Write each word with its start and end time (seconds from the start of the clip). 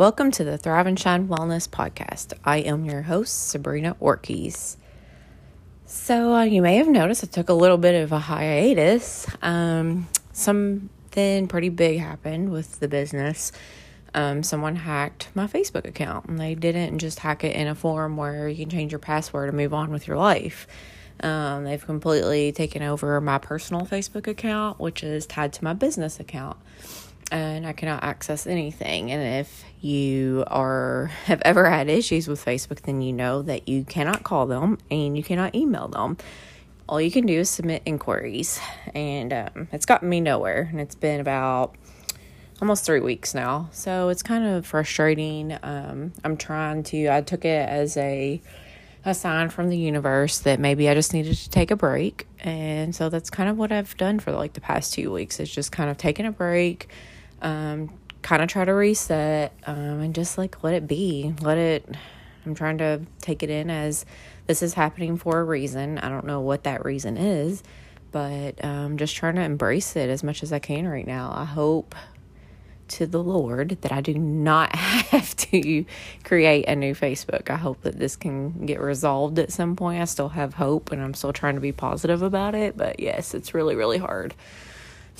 Welcome 0.00 0.30
to 0.30 0.44
the 0.44 0.56
Thrive 0.56 0.86
and 0.86 0.98
Shine 0.98 1.28
Wellness 1.28 1.68
Podcast. 1.68 2.32
I 2.42 2.60
am 2.60 2.86
your 2.86 3.02
host, 3.02 3.48
Sabrina 3.50 3.96
Orkes. 4.00 4.78
So, 5.84 6.32
uh, 6.36 6.44
you 6.44 6.62
may 6.62 6.76
have 6.76 6.88
noticed 6.88 7.22
I 7.22 7.26
took 7.26 7.50
a 7.50 7.52
little 7.52 7.76
bit 7.76 8.02
of 8.02 8.10
a 8.10 8.18
hiatus. 8.18 9.26
Um, 9.42 10.08
something 10.32 11.48
pretty 11.48 11.68
big 11.68 11.98
happened 11.98 12.50
with 12.50 12.80
the 12.80 12.88
business. 12.88 13.52
Um, 14.14 14.42
someone 14.42 14.74
hacked 14.74 15.28
my 15.34 15.46
Facebook 15.46 15.86
account, 15.86 16.24
and 16.30 16.38
they 16.38 16.54
didn't 16.54 16.98
just 16.98 17.18
hack 17.18 17.44
it 17.44 17.54
in 17.54 17.68
a 17.68 17.74
form 17.74 18.16
where 18.16 18.48
you 18.48 18.56
can 18.56 18.70
change 18.70 18.92
your 18.92 19.00
password 19.00 19.50
and 19.50 19.58
move 19.58 19.74
on 19.74 19.90
with 19.90 20.08
your 20.08 20.16
life. 20.16 20.66
Um, 21.22 21.64
they've 21.64 21.84
completely 21.84 22.52
taken 22.52 22.82
over 22.82 23.20
my 23.20 23.36
personal 23.36 23.84
Facebook 23.84 24.26
account, 24.26 24.80
which 24.80 25.04
is 25.04 25.26
tied 25.26 25.52
to 25.52 25.62
my 25.64 25.74
business 25.74 26.18
account 26.18 26.56
and 27.30 27.66
I 27.66 27.72
cannot 27.72 28.02
access 28.02 28.46
anything. 28.46 29.10
And 29.10 29.40
if 29.40 29.64
you 29.80 30.44
are 30.46 31.06
have 31.24 31.42
ever 31.44 31.68
had 31.68 31.88
issues 31.88 32.28
with 32.28 32.44
Facebook, 32.44 32.82
then 32.82 33.00
you 33.02 33.12
know 33.12 33.42
that 33.42 33.68
you 33.68 33.84
cannot 33.84 34.22
call 34.22 34.46
them 34.46 34.78
and 34.90 35.16
you 35.16 35.22
cannot 35.22 35.54
email 35.54 35.88
them. 35.88 36.16
All 36.88 37.00
you 37.00 37.10
can 37.10 37.26
do 37.26 37.38
is 37.38 37.48
submit 37.48 37.82
inquiries, 37.86 38.60
and 38.94 39.32
um, 39.32 39.68
it's 39.70 39.86
gotten 39.86 40.08
me 40.08 40.20
nowhere. 40.20 40.68
And 40.70 40.80
it's 40.80 40.96
been 40.96 41.20
about 41.20 41.76
almost 42.60 42.84
three 42.84 42.98
weeks 42.98 43.32
now, 43.32 43.68
so 43.72 44.08
it's 44.08 44.24
kind 44.24 44.44
of 44.44 44.66
frustrating. 44.66 45.56
Um, 45.62 46.12
I'm 46.24 46.36
trying 46.36 46.82
to. 46.84 47.08
I 47.08 47.20
took 47.20 47.44
it 47.44 47.68
as 47.68 47.96
a 47.96 48.42
a 49.04 49.14
sign 49.14 49.48
from 49.48 49.68
the 49.68 49.78
universe 49.78 50.40
that 50.40 50.60
maybe 50.60 50.88
I 50.88 50.94
just 50.94 51.14
needed 51.14 51.36
to 51.36 51.50
take 51.50 51.70
a 51.70 51.76
break. 51.76 52.26
And 52.40 52.94
so 52.94 53.08
that's 53.08 53.30
kind 53.30 53.48
of 53.48 53.56
what 53.56 53.72
I've 53.72 53.96
done 53.96 54.18
for 54.18 54.32
like 54.32 54.52
the 54.52 54.60
past 54.60 54.92
two 54.92 55.10
weeks 55.10 55.40
is 55.40 55.50
just 55.50 55.72
kind 55.72 55.90
of 55.90 55.96
taking 55.96 56.26
a 56.26 56.32
break, 56.32 56.88
um, 57.42 57.90
kind 58.22 58.42
of 58.42 58.48
try 58.48 58.64
to 58.64 58.72
reset 58.72 59.52
um, 59.66 60.00
and 60.00 60.14
just 60.14 60.38
like 60.38 60.62
let 60.62 60.74
it 60.74 60.86
be. 60.86 61.34
Let 61.40 61.58
it, 61.58 61.88
I'm 62.46 62.54
trying 62.54 62.78
to 62.78 63.02
take 63.20 63.42
it 63.42 63.50
in 63.50 63.70
as 63.70 64.04
this 64.46 64.62
is 64.62 64.74
happening 64.74 65.16
for 65.16 65.40
a 65.40 65.44
reason. 65.44 65.98
I 65.98 66.08
don't 66.08 66.26
know 66.26 66.40
what 66.40 66.64
that 66.64 66.84
reason 66.84 67.16
is, 67.16 67.62
but 68.12 68.62
um, 68.64 68.98
just 68.98 69.16
trying 69.16 69.36
to 69.36 69.42
embrace 69.42 69.96
it 69.96 70.10
as 70.10 70.22
much 70.22 70.42
as 70.42 70.52
I 70.52 70.58
can 70.58 70.88
right 70.88 71.06
now. 71.06 71.32
I 71.34 71.44
hope 71.44 71.94
to 72.88 73.06
the 73.06 73.22
Lord 73.22 73.78
that 73.82 73.92
I 73.92 74.00
do 74.00 74.14
not 74.14 74.74
have 74.76 75.36
to 75.36 75.84
create 76.24 76.64
a 76.66 76.74
new 76.76 76.94
Facebook. 76.94 77.48
I 77.50 77.56
hope 77.56 77.82
that 77.82 77.98
this 77.98 78.16
can 78.16 78.66
get 78.66 78.80
resolved 78.80 79.38
at 79.38 79.52
some 79.52 79.76
point. 79.76 80.02
I 80.02 80.04
still 80.04 80.30
have 80.30 80.54
hope 80.54 80.90
and 80.92 81.00
I'm 81.00 81.14
still 81.14 81.32
trying 81.32 81.54
to 81.54 81.60
be 81.60 81.72
positive 81.72 82.22
about 82.22 82.54
it, 82.54 82.76
but 82.76 83.00
yes, 83.00 83.34
it's 83.34 83.54
really, 83.54 83.76
really 83.76 83.98
hard. 83.98 84.34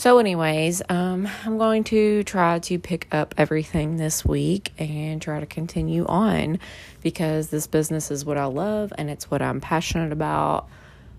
So, 0.00 0.16
anyways, 0.16 0.80
um, 0.88 1.28
I'm 1.44 1.58
going 1.58 1.84
to 1.84 2.24
try 2.24 2.58
to 2.58 2.78
pick 2.78 3.06
up 3.12 3.34
everything 3.36 3.98
this 3.98 4.24
week 4.24 4.72
and 4.78 5.20
try 5.20 5.40
to 5.40 5.44
continue 5.44 6.06
on 6.06 6.58
because 7.02 7.48
this 7.48 7.66
business 7.66 8.10
is 8.10 8.24
what 8.24 8.38
I 8.38 8.46
love 8.46 8.94
and 8.96 9.10
it's 9.10 9.30
what 9.30 9.42
I'm 9.42 9.60
passionate 9.60 10.10
about. 10.10 10.66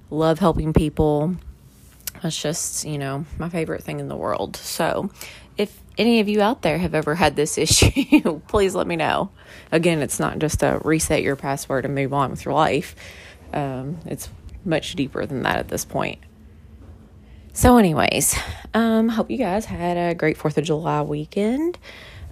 Love 0.10 0.40
helping 0.40 0.74
people. 0.74 1.36
It's 2.24 2.42
just, 2.42 2.84
you 2.84 2.98
know, 2.98 3.26
my 3.38 3.50
favorite 3.50 3.84
thing 3.84 4.00
in 4.00 4.08
the 4.08 4.16
world. 4.16 4.56
So, 4.56 5.12
if 5.60 5.80
any 5.96 6.20
of 6.20 6.28
you 6.28 6.42
out 6.42 6.64
there 6.64 6.80
have 6.80 6.96
ever 6.96 7.14
had 7.14 7.36
this 7.36 7.58
issue, 7.60 8.42
please 8.48 8.74
let 8.74 8.88
me 8.88 8.96
know. 8.96 9.30
Again, 9.72 10.02
it's 10.02 10.20
not 10.20 10.40
just 10.40 10.64
a 10.64 10.82
reset 10.84 11.22
your 11.22 11.36
password 11.36 11.86
and 11.86 11.94
move 11.94 12.14
on 12.14 12.32
with 12.32 12.46
your 12.46 12.56
life, 12.56 12.96
um, 13.54 14.00
it's 14.08 14.28
much 14.66 14.96
deeper 14.96 15.28
than 15.28 15.44
that 15.44 15.58
at 15.58 15.68
this 15.68 15.86
point. 15.86 16.18
So, 17.54 17.78
anyways, 17.78 18.36
um, 18.74 19.10
hope 19.10 19.30
you 19.30 19.38
guys 19.38 19.66
had 19.66 19.98
a 19.98 20.16
great 20.16 20.38
Fourth 20.38 20.58
of 20.58 20.64
July 20.64 21.02
weekend. 21.02 21.78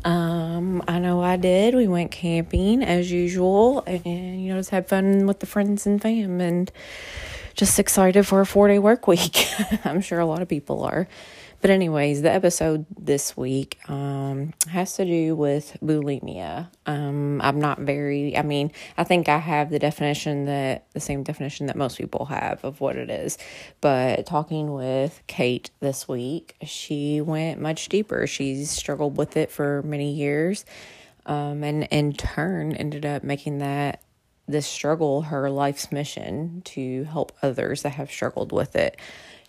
Um, 0.05 0.81
I 0.87 0.99
know 0.99 1.21
I 1.21 1.35
did. 1.35 1.75
We 1.75 1.89
went 1.89 2.11
camping 2.11 2.81
as 2.83 3.11
usual, 3.11 3.83
and 3.85 4.41
you 4.41 4.53
know, 4.53 4.59
just 4.59 4.69
had 4.69 4.87
fun 4.87 5.27
with 5.27 5.41
the 5.41 5.45
friends 5.45 5.85
and 5.85 6.01
fam, 6.01 6.39
and 6.39 6.71
just 7.53 7.79
excited 7.79 8.23
for 8.25 8.39
a 8.39 8.45
four 8.45 8.69
day 8.69 8.79
work 8.79 9.07
week. 9.07 9.45
I'm 9.83 9.99
sure 9.99 10.19
a 10.19 10.25
lot 10.25 10.41
of 10.41 10.47
people 10.47 10.83
are. 10.83 11.09
But 11.61 11.71
anyways, 11.71 12.21
the 12.21 12.31
episode 12.31 12.85
this 12.97 13.35
week 13.35 13.79
um, 13.89 14.53
has 14.69 14.93
to 14.93 15.03
do 15.03 15.35
with 15.35 15.75
bulimia. 15.83 16.69
Um, 16.85 17.41
I'm 17.41 17.59
not 17.59 17.79
very. 17.79 18.37
I 18.37 18.43
mean, 18.43 18.71
I 18.97 19.03
think 19.03 19.27
I 19.27 19.39
have 19.39 19.69
the 19.69 19.79
definition 19.79 20.45
that 20.45 20.85
the 20.93 21.01
same 21.01 21.23
definition 21.23 21.67
that 21.67 21.75
most 21.75 21.97
people 21.97 22.25
have 22.25 22.63
of 22.63 22.79
what 22.79 22.95
it 22.95 23.09
is. 23.09 23.37
But 23.81 24.25
talking 24.25 24.73
with 24.73 25.21
Kate 25.27 25.69
this 25.81 26.07
week, 26.07 26.55
she 26.63 27.19
went 27.19 27.59
much 27.59 27.89
deeper. 27.89 28.25
She's 28.25 28.71
struggled 28.71 29.17
with 29.17 29.35
it 29.35 29.51
for 29.51 29.81
many 29.83 30.13
years, 30.13 30.63
um, 31.25 31.65
and 31.65 31.83
in 31.91 32.13
turn 32.13 32.71
ended 32.73 33.05
up 33.05 33.23
making 33.23 33.57
that 33.57 34.01
this 34.47 34.65
struggle 34.65 35.23
her 35.23 35.49
life's 35.49 35.91
mission 35.91 36.61
to 36.65 37.03
help 37.03 37.31
others 37.43 37.83
that 37.83 37.91
have 37.91 38.09
struggled 38.09 38.51
with 38.51 38.75
it 38.75 38.97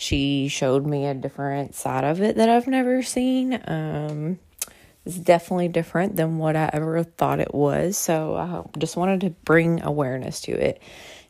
she 0.00 0.48
showed 0.48 0.86
me 0.86 1.04
a 1.04 1.12
different 1.12 1.74
side 1.74 2.04
of 2.04 2.22
it 2.22 2.36
that 2.36 2.48
I've 2.48 2.66
never 2.66 3.02
seen. 3.02 3.60
Um, 3.66 4.38
it's 5.04 5.16
definitely 5.18 5.68
different 5.68 6.16
than 6.16 6.38
what 6.38 6.56
I 6.56 6.70
ever 6.72 7.02
thought 7.04 7.38
it 7.38 7.54
was. 7.54 7.98
So 7.98 8.34
I 8.34 8.78
just 8.78 8.96
wanted 8.96 9.20
to 9.20 9.30
bring 9.44 9.82
awareness 9.82 10.40
to 10.42 10.52
it. 10.52 10.80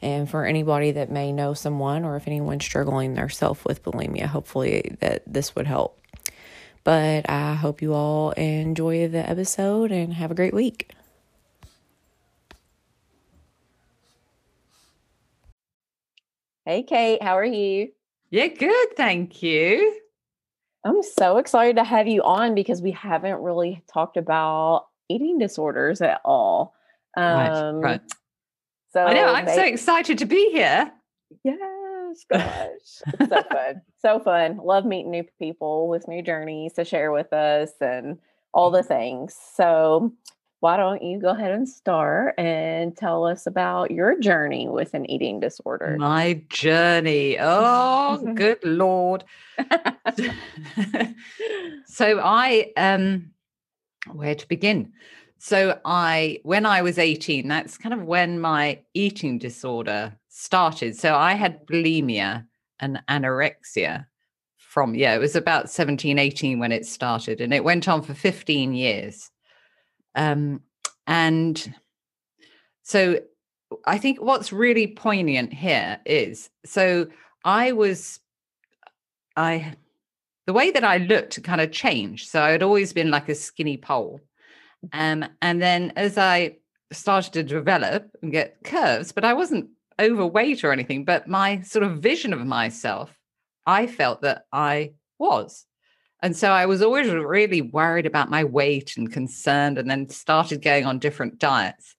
And 0.01 0.31
for 0.31 0.45
anybody 0.47 0.93
that 0.93 1.11
may 1.11 1.33
know 1.33 1.53
someone 1.53 2.05
or 2.05 2.15
if 2.15 2.29
anyone's 2.29 2.65
struggling 2.65 3.15
themselves 3.15 3.65
with 3.65 3.83
bulimia, 3.83 4.27
hopefully 4.27 4.97
that 5.01 5.25
this 5.27 5.57
would 5.57 5.67
help. 5.67 6.01
But 6.85 7.29
I 7.29 7.55
hope 7.55 7.83
you 7.83 7.93
all 7.93 8.31
enjoy 8.33 9.09
the 9.09 9.29
episode 9.29 9.91
and 9.91 10.15
have 10.15 10.31
a 10.31 10.35
great 10.37 10.55
week. 10.55 10.93
Hey, 16.65 16.85
Kate, 16.85 17.21
how 17.23 17.37
are 17.37 17.45
you? 17.45 17.91
Yeah, 18.31 18.47
good. 18.47 18.97
Thank 18.97 19.43
you. 19.43 20.01
I'm 20.85 21.03
so 21.03 21.37
excited 21.37 21.77
to 21.77 21.85
have 21.85 22.07
you 22.07 22.23
on 22.23 22.55
because 22.55 22.81
we 22.81 22.93
haven't 22.93 23.43
really 23.43 23.83
talked 23.93 24.17
about 24.17 24.87
eating 25.09 25.39
disorders 25.39 26.01
at 26.01 26.21
all. 26.25 26.75
Um, 27.17 27.77
right, 27.77 27.91
right. 27.91 28.03
So 28.93 29.05
I 29.05 29.15
know 29.15 29.35
I'm 29.35 29.47
so 29.47 29.63
excited 29.63 30.19
to 30.19 30.25
be 30.27 30.51
here. 30.53 30.91
Yes, 31.45 32.25
gosh, 32.33 32.69
it's 32.73 33.29
so 33.29 33.43
fun, 33.51 33.83
so 34.01 34.21
fun. 34.21 34.57
Love 34.59 34.85
meeting 34.85 35.11
new 35.11 35.25
people 35.39 35.89
with 35.89 36.09
new 36.09 36.23
journeys 36.23 36.73
to 36.75 36.85
share 36.85 37.13
with 37.13 37.33
us 37.33 37.71
and 37.81 38.19
all 38.53 38.71
the 38.71 38.83
things. 38.83 39.37
So 39.55 40.13
why 40.61 40.77
don't 40.77 41.03
you 41.03 41.19
go 41.19 41.31
ahead 41.31 41.51
and 41.53 41.67
start 41.69 42.35
and 42.39 42.95
tell 42.97 43.25
us 43.25 43.47
about 43.47 43.91
your 43.91 44.19
journey 44.21 44.69
with 44.69 44.93
an 44.93 45.11
eating 45.11 45.41
disorder? 45.41 45.97
My 45.99 46.43
journey. 46.49 47.39
Oh, 47.53 48.19
good 48.35 48.63
lord. 48.63 49.25
so 51.87 52.21
I 52.23 52.73
um 52.77 53.31
where 54.13 54.35
to 54.35 54.49
begin? 54.49 54.93
So 55.39 55.81
I 55.85 56.41
when 56.43 56.67
I 56.67 56.83
was 56.83 56.99
18, 56.99 57.49
that's 57.49 57.79
kind 57.79 57.95
of 57.95 58.03
when 58.05 58.39
my 58.41 58.81
eating 58.93 59.39
disorder 59.39 60.15
started. 60.29 60.97
So 60.97 61.15
I 61.15 61.33
had 61.35 61.67
bulimia 61.67 62.45
and 62.79 63.01
anorexia 63.09 64.07
from 64.59 64.95
yeah, 64.95 65.15
it 65.15 65.19
was 65.19 65.35
about 65.35 65.71
17 65.71 66.19
18 66.19 66.59
when 66.59 66.73
it 66.73 66.85
started 66.87 67.41
and 67.41 67.55
it 67.55 67.65
went 67.65 67.89
on 67.89 68.03
for 68.03 68.15
15 68.15 68.75
years. 68.75 69.31
Um, 70.15 70.63
and 71.07 71.75
so 72.83 73.21
I 73.87 73.99
think 73.99 74.21
what's 74.21 74.53
really 74.53 74.87
poignant 74.89 75.53
here 75.53 76.01
is 76.05 76.51
so 76.65 77.07
I 77.45 77.73
was, 77.73 78.21
I, 79.37 79.75
the 80.47 80.53
way 80.53 80.71
that 80.73 80.85
I 80.85 80.99
looked 80.99 81.43
kind 81.43 81.61
of 81.61 81.71
changed. 81.71 82.29
So 82.29 82.43
I 82.43 82.51
had 82.51 82.63
always 82.63 82.93
been 82.93 83.11
like 83.11 83.29
a 83.29 83.35
skinny 83.35 83.77
pole. 83.77 84.21
Um, 84.93 85.25
and 85.41 85.61
then 85.61 85.93
as 85.97 86.19
I 86.19 86.57
started 86.93 87.33
to 87.35 87.43
develop 87.43 88.11
and 88.23 88.33
get 88.33 88.59
curves, 88.65 89.13
but 89.13 89.25
I 89.25 89.35
wasn't 89.35 89.71
overweight 90.01 90.65
or 90.65 90.73
anything, 90.73 91.05
but 91.05 91.29
my 91.29 91.61
sort 91.61 91.85
of 91.85 91.99
vision 91.99 92.33
of 92.33 92.45
myself, 92.45 93.11
I 93.67 93.87
felt 93.87 94.23
that 94.23 94.47
I 94.53 94.93
was. 95.19 95.67
And 96.23 96.37
so 96.37 96.51
I 96.51 96.67
was 96.67 96.83
always 96.83 97.11
really 97.11 97.63
worried 97.63 98.07
about 98.07 98.31
my 98.31 98.45
weight 98.45 98.97
and 98.97 99.11
concerned, 99.11 99.79
and 99.79 99.91
then 99.91 100.09
started 100.09 100.63
going 100.63 100.85
on 100.85 100.99
different 100.99 101.39
diets. 101.39 101.97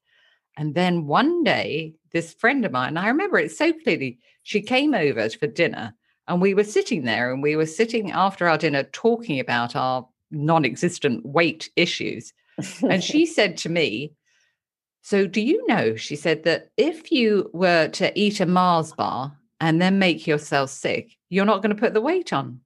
And 0.57 0.75
then 0.75 1.07
one 1.07 1.43
day, 1.43 1.95
this 2.11 2.33
friend 2.33 2.65
of 2.65 2.71
mine, 2.71 2.97
I 2.97 3.07
remember 3.07 3.39
it 3.39 3.51
so 3.51 3.73
clearly, 3.73 4.19
she 4.43 4.61
came 4.61 4.93
over 4.93 5.29
for 5.29 5.47
dinner 5.47 5.95
and 6.27 6.41
we 6.41 6.53
were 6.53 6.63
sitting 6.63 7.03
there 7.03 7.31
and 7.31 7.41
we 7.41 7.55
were 7.55 7.65
sitting 7.65 8.11
after 8.11 8.47
our 8.47 8.57
dinner 8.57 8.83
talking 8.83 9.39
about 9.39 9.75
our 9.75 10.07
non 10.29 10.65
existent 10.65 11.25
weight 11.25 11.69
issues. 11.75 12.33
and 12.83 13.03
she 13.03 13.25
said 13.37 13.57
to 13.57 13.69
me, 13.69 14.13
So, 15.01 15.25
do 15.25 15.41
you 15.41 15.65
know? 15.67 15.95
She 15.95 16.15
said 16.15 16.43
that 16.43 16.69
if 16.77 17.11
you 17.11 17.49
were 17.53 17.87
to 17.89 18.17
eat 18.19 18.39
a 18.39 18.45
Mars 18.45 18.93
bar 18.93 19.37
and 19.59 19.81
then 19.81 19.99
make 19.99 20.27
yourself 20.27 20.69
sick, 20.69 21.17
you're 21.29 21.45
not 21.45 21.61
going 21.61 21.75
to 21.75 21.79
put 21.79 21.93
the 21.93 22.01
weight 22.01 22.33
on. 22.33 22.61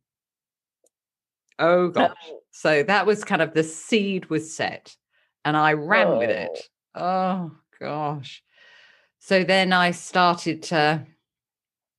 Oh 1.60 1.90
gosh. 1.90 2.16
So 2.52 2.84
that 2.84 3.06
was 3.06 3.24
kind 3.24 3.42
of 3.42 3.54
the 3.54 3.64
seed 3.64 4.30
was 4.30 4.56
set. 4.56 4.96
and 5.46 5.56
I 5.56 5.74
ran 5.74 6.08
oh. 6.08 6.18
with 6.18 6.30
it. 6.32 6.60
Oh 6.96 7.52
gosh. 7.80 8.44
So 9.20 9.44
then 9.44 9.72
I 9.72 9.92
started 9.92 10.64
to, 10.64 11.06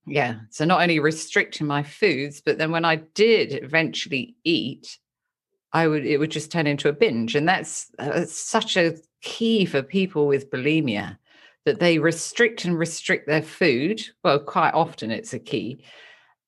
yeah. 0.07 0.41
So 0.51 0.65
not 0.65 0.83
only 0.83 0.99
restricting 0.99 1.67
my 1.67 1.83
foods, 1.83 2.43
but 2.45 2.59
then 2.59 2.71
when 2.71 2.85
I 2.85 2.97
did 2.97 3.65
eventually 3.65 4.37
eat, 4.45 4.99
I 5.73 5.89
would 5.89 6.05
it 6.05 6.19
would 6.19 6.31
just 6.31 6.53
turn 6.53 6.67
into 6.67 6.89
a 6.89 6.93
binge, 6.93 7.35
and 7.35 7.49
that's 7.49 7.91
uh, 7.99 8.25
such 8.25 8.77
a 8.77 8.97
key 9.23 9.65
for 9.65 9.83
people 9.83 10.27
with 10.27 10.51
bulimia 10.51 11.19
that 11.65 11.81
they 11.81 11.99
restrict 11.99 12.65
and 12.65 12.79
restrict 12.79 13.27
their 13.27 13.43
food. 13.43 14.01
Well, 14.23 14.39
quite 14.39 14.75
often 14.75 15.11
it's 15.11 15.35
a 15.35 15.39
key. 15.41 15.85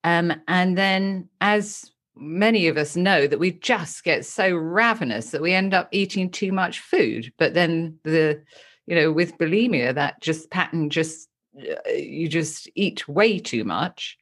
Um, 0.04 0.32
and 0.46 0.78
then, 0.78 1.28
as 1.40 1.90
many 2.18 2.68
of 2.68 2.76
us 2.76 2.96
know, 2.96 3.26
that 3.26 3.38
we 3.38 3.52
just 3.52 4.04
get 4.04 4.24
so 4.24 4.54
ravenous 4.54 5.30
that 5.30 5.42
we 5.42 5.52
end 5.52 5.74
up 5.74 5.88
eating 5.92 6.30
too 6.30 6.52
much 6.52 6.80
food. 6.80 7.32
But 7.38 7.54
then 7.54 7.98
the, 8.04 8.42
you 8.86 8.94
know, 8.94 9.12
with 9.12 9.38
bulimia, 9.38 9.94
that 9.94 10.20
just 10.20 10.50
pattern 10.50 10.90
just 10.90 11.28
uh, 11.58 11.90
you 11.90 12.28
just 12.28 12.68
eat 12.74 13.08
way 13.08 13.38
too 13.38 13.64
much, 13.64 14.16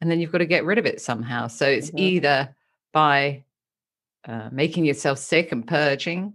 and 0.00 0.10
then 0.10 0.20
you've 0.20 0.32
got 0.32 0.38
to 0.38 0.46
get 0.46 0.64
rid 0.64 0.78
of 0.78 0.86
it 0.86 1.00
somehow. 1.00 1.46
So 1.46 1.66
it's 1.66 1.88
mm-hmm. 1.88 1.98
either 1.98 2.56
by 2.92 3.44
uh, 4.26 4.48
making 4.50 4.84
yourself 4.84 5.18
sick 5.18 5.52
and 5.52 5.66
purging, 5.66 6.34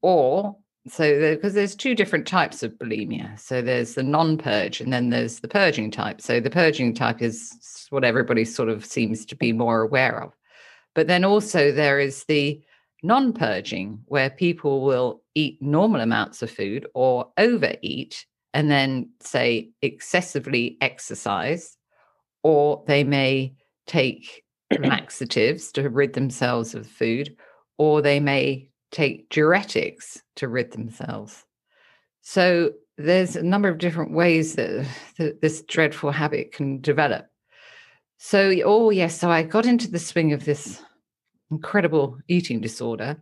or 0.00 0.56
so 0.88 1.34
because 1.34 1.54
there's 1.54 1.76
two 1.76 1.94
different 1.94 2.26
types 2.26 2.62
of 2.62 2.72
bulimia 2.72 3.38
so 3.38 3.62
there's 3.62 3.94
the 3.94 4.02
non-purge 4.02 4.80
and 4.80 4.92
then 4.92 5.10
there's 5.10 5.38
the 5.38 5.46
purging 5.46 5.90
type 5.92 6.20
so 6.20 6.40
the 6.40 6.50
purging 6.50 6.92
type 6.92 7.22
is 7.22 7.86
what 7.90 8.04
everybody 8.04 8.44
sort 8.44 8.68
of 8.68 8.84
seems 8.84 9.24
to 9.24 9.36
be 9.36 9.52
more 9.52 9.82
aware 9.82 10.20
of 10.20 10.32
but 10.94 11.06
then 11.06 11.24
also 11.24 11.72
there 11.72 11.98
is 11.98 12.24
the 12.24 12.60
non-purging 13.02 14.00
where 14.06 14.30
people 14.30 14.84
will 14.84 15.22
eat 15.34 15.60
normal 15.60 16.00
amounts 16.00 16.42
of 16.42 16.50
food 16.50 16.86
or 16.94 17.30
overeat 17.38 18.26
and 18.54 18.70
then 18.70 19.10
say 19.20 19.70
excessively 19.80 20.76
exercise 20.80 21.76
or 22.42 22.84
they 22.86 23.02
may 23.02 23.54
take 23.86 24.44
laxatives 24.80 25.72
to 25.72 25.88
rid 25.88 26.12
themselves 26.12 26.74
of 26.74 26.86
food 26.86 27.36
or 27.78 28.02
they 28.02 28.20
may 28.20 28.68
take 28.90 29.28
diuretics 29.30 30.20
to 30.36 30.48
rid 30.48 30.70
themselves. 30.72 31.44
So 32.20 32.72
there's 32.98 33.36
a 33.36 33.42
number 33.42 33.68
of 33.68 33.78
different 33.78 34.12
ways 34.12 34.54
that, 34.54 34.86
that 35.18 35.40
this 35.40 35.62
dreadful 35.62 36.12
habit 36.12 36.52
can 36.52 36.80
develop. 36.80 37.26
So, 38.24 38.54
oh, 38.64 38.90
yes, 38.90 39.18
so 39.18 39.32
I 39.32 39.42
got 39.42 39.66
into 39.66 39.90
the 39.90 39.98
swing 39.98 40.32
of 40.32 40.44
this 40.44 40.80
incredible 41.50 42.18
eating 42.28 42.60
disorder. 42.60 43.20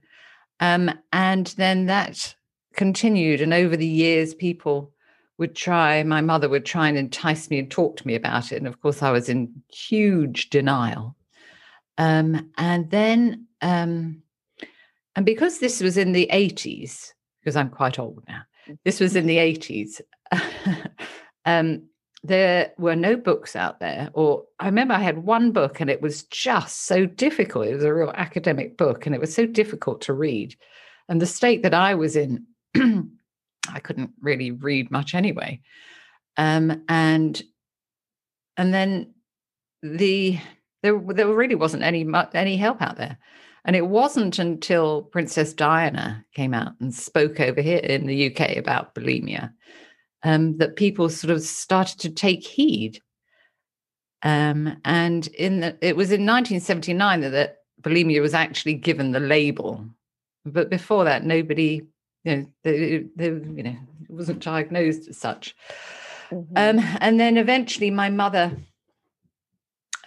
Um, 0.61 0.91
and 1.11 1.47
then 1.57 1.87
that 1.87 2.35
continued. 2.75 3.41
And 3.41 3.55
over 3.55 3.79
the 3.79 3.87
years, 3.87 4.35
people 4.35 4.93
would 5.39 5.57
try, 5.57 6.03
my 6.03 6.21
mother 6.21 6.51
would 6.51 6.67
try 6.67 6.87
and 6.87 6.99
entice 6.99 7.49
me 7.49 7.59
and 7.59 7.71
talk 7.71 7.97
to 7.97 8.07
me 8.07 8.15
about 8.15 8.53
it. 8.53 8.57
And 8.57 8.67
of 8.67 8.83
course, 8.83 9.03
I 9.03 9.11
was 9.11 9.31
in 9.31 9.51
huge 9.73 10.51
denial. 10.51 11.17
Um, 11.97 12.51
and 12.59 12.91
then 12.91 13.47
um, 13.63 14.23
and 15.17 15.25
because 15.25 15.61
this 15.61 15.81
was 15.81 15.97
in 15.97 16.13
the 16.13 16.29
80s, 16.31 17.09
because 17.41 17.57
I'm 17.57 17.71
quite 17.71 17.99
old 17.99 18.23
now, 18.29 18.43
this 18.85 19.01
was 19.01 19.17
in 19.17 19.27
the 19.27 19.39
80s, 19.39 20.03
um, 21.47 21.85
there 22.23 22.73
were 22.77 22.97
no 22.97 23.17
books 23.17 23.57
out 23.57 23.81
there. 23.81 24.11
Or 24.13 24.45
I 24.59 24.67
remember 24.67 24.95
I 24.95 25.01
had 25.01 25.25
one 25.25 25.53
book 25.53 25.81
and 25.81 25.89
it 25.89 26.03
was 26.03 26.25
just 26.25 26.85
so 26.87 27.07
difficult. 27.07 27.67
It 27.67 27.75
was 27.75 27.85
a 27.85 27.95
real 27.95 28.13
academic 28.15 28.77
book 28.77 29.07
and 29.07 29.15
it 29.15 29.21
was 29.21 29.35
so 29.35 29.47
difficult 29.47 30.03
to 30.03 30.13
read. 30.13 30.55
And 31.09 31.21
the 31.21 31.27
state 31.27 31.63
that 31.63 31.75
I 31.75 31.95
was 31.95 32.17
in, 32.17 32.47
I 32.77 33.81
couldn't 33.83 34.11
really 34.21 34.51
read 34.51 34.91
much 34.91 35.15
anyway. 35.15 35.61
Um, 36.37 36.85
and 36.89 37.43
and 38.57 38.75
then 38.75 39.15
the 39.83 40.39
there 40.83 40.99
there 40.99 41.27
really 41.27 41.55
wasn't 41.55 41.83
any 41.83 42.07
any 42.35 42.57
help 42.57 42.83
out 42.83 42.97
there. 42.97 43.19
And 43.65 43.77
it 43.77 43.87
wasn't 43.87 44.39
until 44.39 45.03
Princess 45.03 45.53
Diana 45.53 46.25
came 46.35 46.55
out 46.55 46.73
and 46.81 46.95
spoke 46.95 47.41
over 47.41 47.61
here 47.61 47.79
in 47.79 48.07
the 48.07 48.35
UK 48.35 48.57
about 48.57 48.95
bulimia 48.95 49.53
um, 50.23 50.57
that 50.59 50.77
people 50.77 51.09
sort 51.09 51.31
of 51.31 51.43
started 51.43 51.99
to 52.01 52.11
take 52.11 52.47
heed. 52.47 53.01
Um, 54.23 54.77
and 54.85 55.27
in 55.29 55.61
the, 55.61 55.77
it 55.81 55.97
was 55.97 56.09
in 56.09 56.27
1979 56.27 57.21
that, 57.21 57.31
that 57.31 57.57
bulimia 57.81 58.21
was 58.21 58.35
actually 58.35 58.75
given 58.75 59.13
the 59.13 59.21
label. 59.21 59.85
But 60.45 60.71
before 60.71 61.05
that, 61.05 61.25
nobody, 61.25 61.83
you 62.25 62.37
know, 62.37 62.47
they, 62.63 63.05
they, 63.17 63.27
you 63.27 63.63
know, 63.63 63.77
it 64.03 64.11
wasn't 64.11 64.43
diagnosed 64.43 65.09
as 65.09 65.17
such. 65.17 65.55
Mm-hmm. 66.31 66.53
Um, 66.57 66.99
and 67.01 67.19
then 67.19 67.37
eventually, 67.37 67.91
my 67.91 68.11
mother 68.11 68.57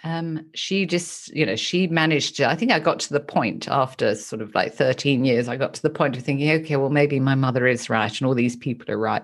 um, 0.04 0.46
she 0.54 0.84
just, 0.84 1.34
you 1.34 1.46
know, 1.46 1.56
she 1.56 1.86
managed 1.86 2.36
to. 2.36 2.48
I 2.48 2.54
think 2.54 2.70
I 2.70 2.78
got 2.78 3.00
to 3.00 3.12
the 3.12 3.20
point 3.20 3.66
after 3.68 4.14
sort 4.14 4.42
of 4.42 4.54
like 4.54 4.74
13 4.74 5.24
years, 5.24 5.48
I 5.48 5.56
got 5.56 5.72
to 5.74 5.82
the 5.82 5.90
point 5.90 6.14
of 6.16 6.22
thinking, 6.22 6.50
okay, 6.50 6.76
well, 6.76 6.90
maybe 6.90 7.18
my 7.18 7.34
mother 7.34 7.66
is 7.66 7.88
right 7.88 8.12
and 8.12 8.26
all 8.26 8.34
these 8.34 8.54
people 8.54 8.92
are 8.92 8.98
right, 8.98 9.22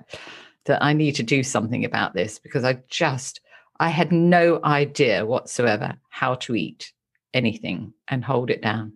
that 0.67 0.83
I 0.83 0.93
need 0.93 1.15
to 1.17 1.23
do 1.23 1.43
something 1.43 1.85
about 1.85 2.15
this 2.15 2.39
because 2.39 2.65
I 2.65 2.79
just, 2.89 3.41
I 3.79 3.89
had 3.89 4.13
no 4.13 4.61
idea 4.65 5.27
whatsoever 5.27 5.97
how 6.11 6.35
to 6.37 6.55
eat 6.55 6.93
anything 7.33 7.93
and 8.09 8.25
hold 8.25 8.51
it 8.51 8.63
down, 8.63 8.93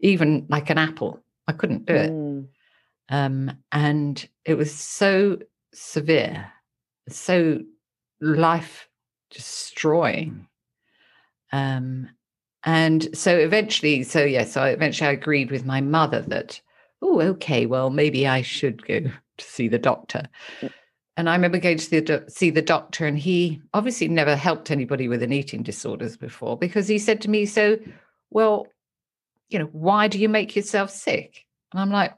even 0.00 0.46
like 0.48 0.70
an 0.70 0.78
apple. 0.78 1.20
I 1.48 1.52
couldn't 1.52 1.86
do 1.86 1.94
it. 1.94 2.10
Mm. 2.10 2.46
Um, 3.08 3.52
and 3.70 4.28
it 4.44 4.54
was 4.54 4.74
so 4.74 5.38
severe, 5.72 6.50
so 7.08 7.60
life 8.20 8.88
destroying 9.30 10.48
um, 11.52 12.10
and 12.64 13.16
so 13.16 13.36
eventually, 13.36 14.02
so 14.02 14.24
yes, 14.24 14.52
so 14.52 14.64
eventually 14.64 15.08
I 15.08 15.12
agreed 15.12 15.50
with 15.50 15.64
my 15.64 15.80
mother 15.80 16.22
that, 16.22 16.60
oh, 17.00 17.20
okay, 17.20 17.66
well, 17.66 17.90
maybe 17.90 18.26
I 18.26 18.42
should 18.42 18.84
go 18.86 19.00
to 19.38 19.44
see 19.44 19.68
the 19.68 19.78
doctor. 19.78 20.24
And 21.16 21.30
I 21.30 21.34
remember 21.34 21.58
going 21.58 21.78
to 21.78 22.00
the, 22.00 22.24
see 22.28 22.50
the 22.50 22.62
doctor, 22.62 23.06
and 23.06 23.18
he 23.18 23.62
obviously 23.72 24.08
never 24.08 24.36
helped 24.36 24.70
anybody 24.70 25.08
with 25.08 25.22
an 25.22 25.32
eating 25.32 25.62
disorders 25.62 26.16
before 26.16 26.58
because 26.58 26.88
he 26.88 26.98
said 26.98 27.20
to 27.22 27.30
me, 27.30 27.46
So, 27.46 27.78
well, 28.30 28.66
you 29.48 29.58
know, 29.58 29.68
why 29.72 30.08
do 30.08 30.18
you 30.18 30.28
make 30.28 30.54
yourself 30.54 30.90
sick? 30.90 31.44
And 31.72 31.80
I'm 31.80 31.90
like, 31.90 32.14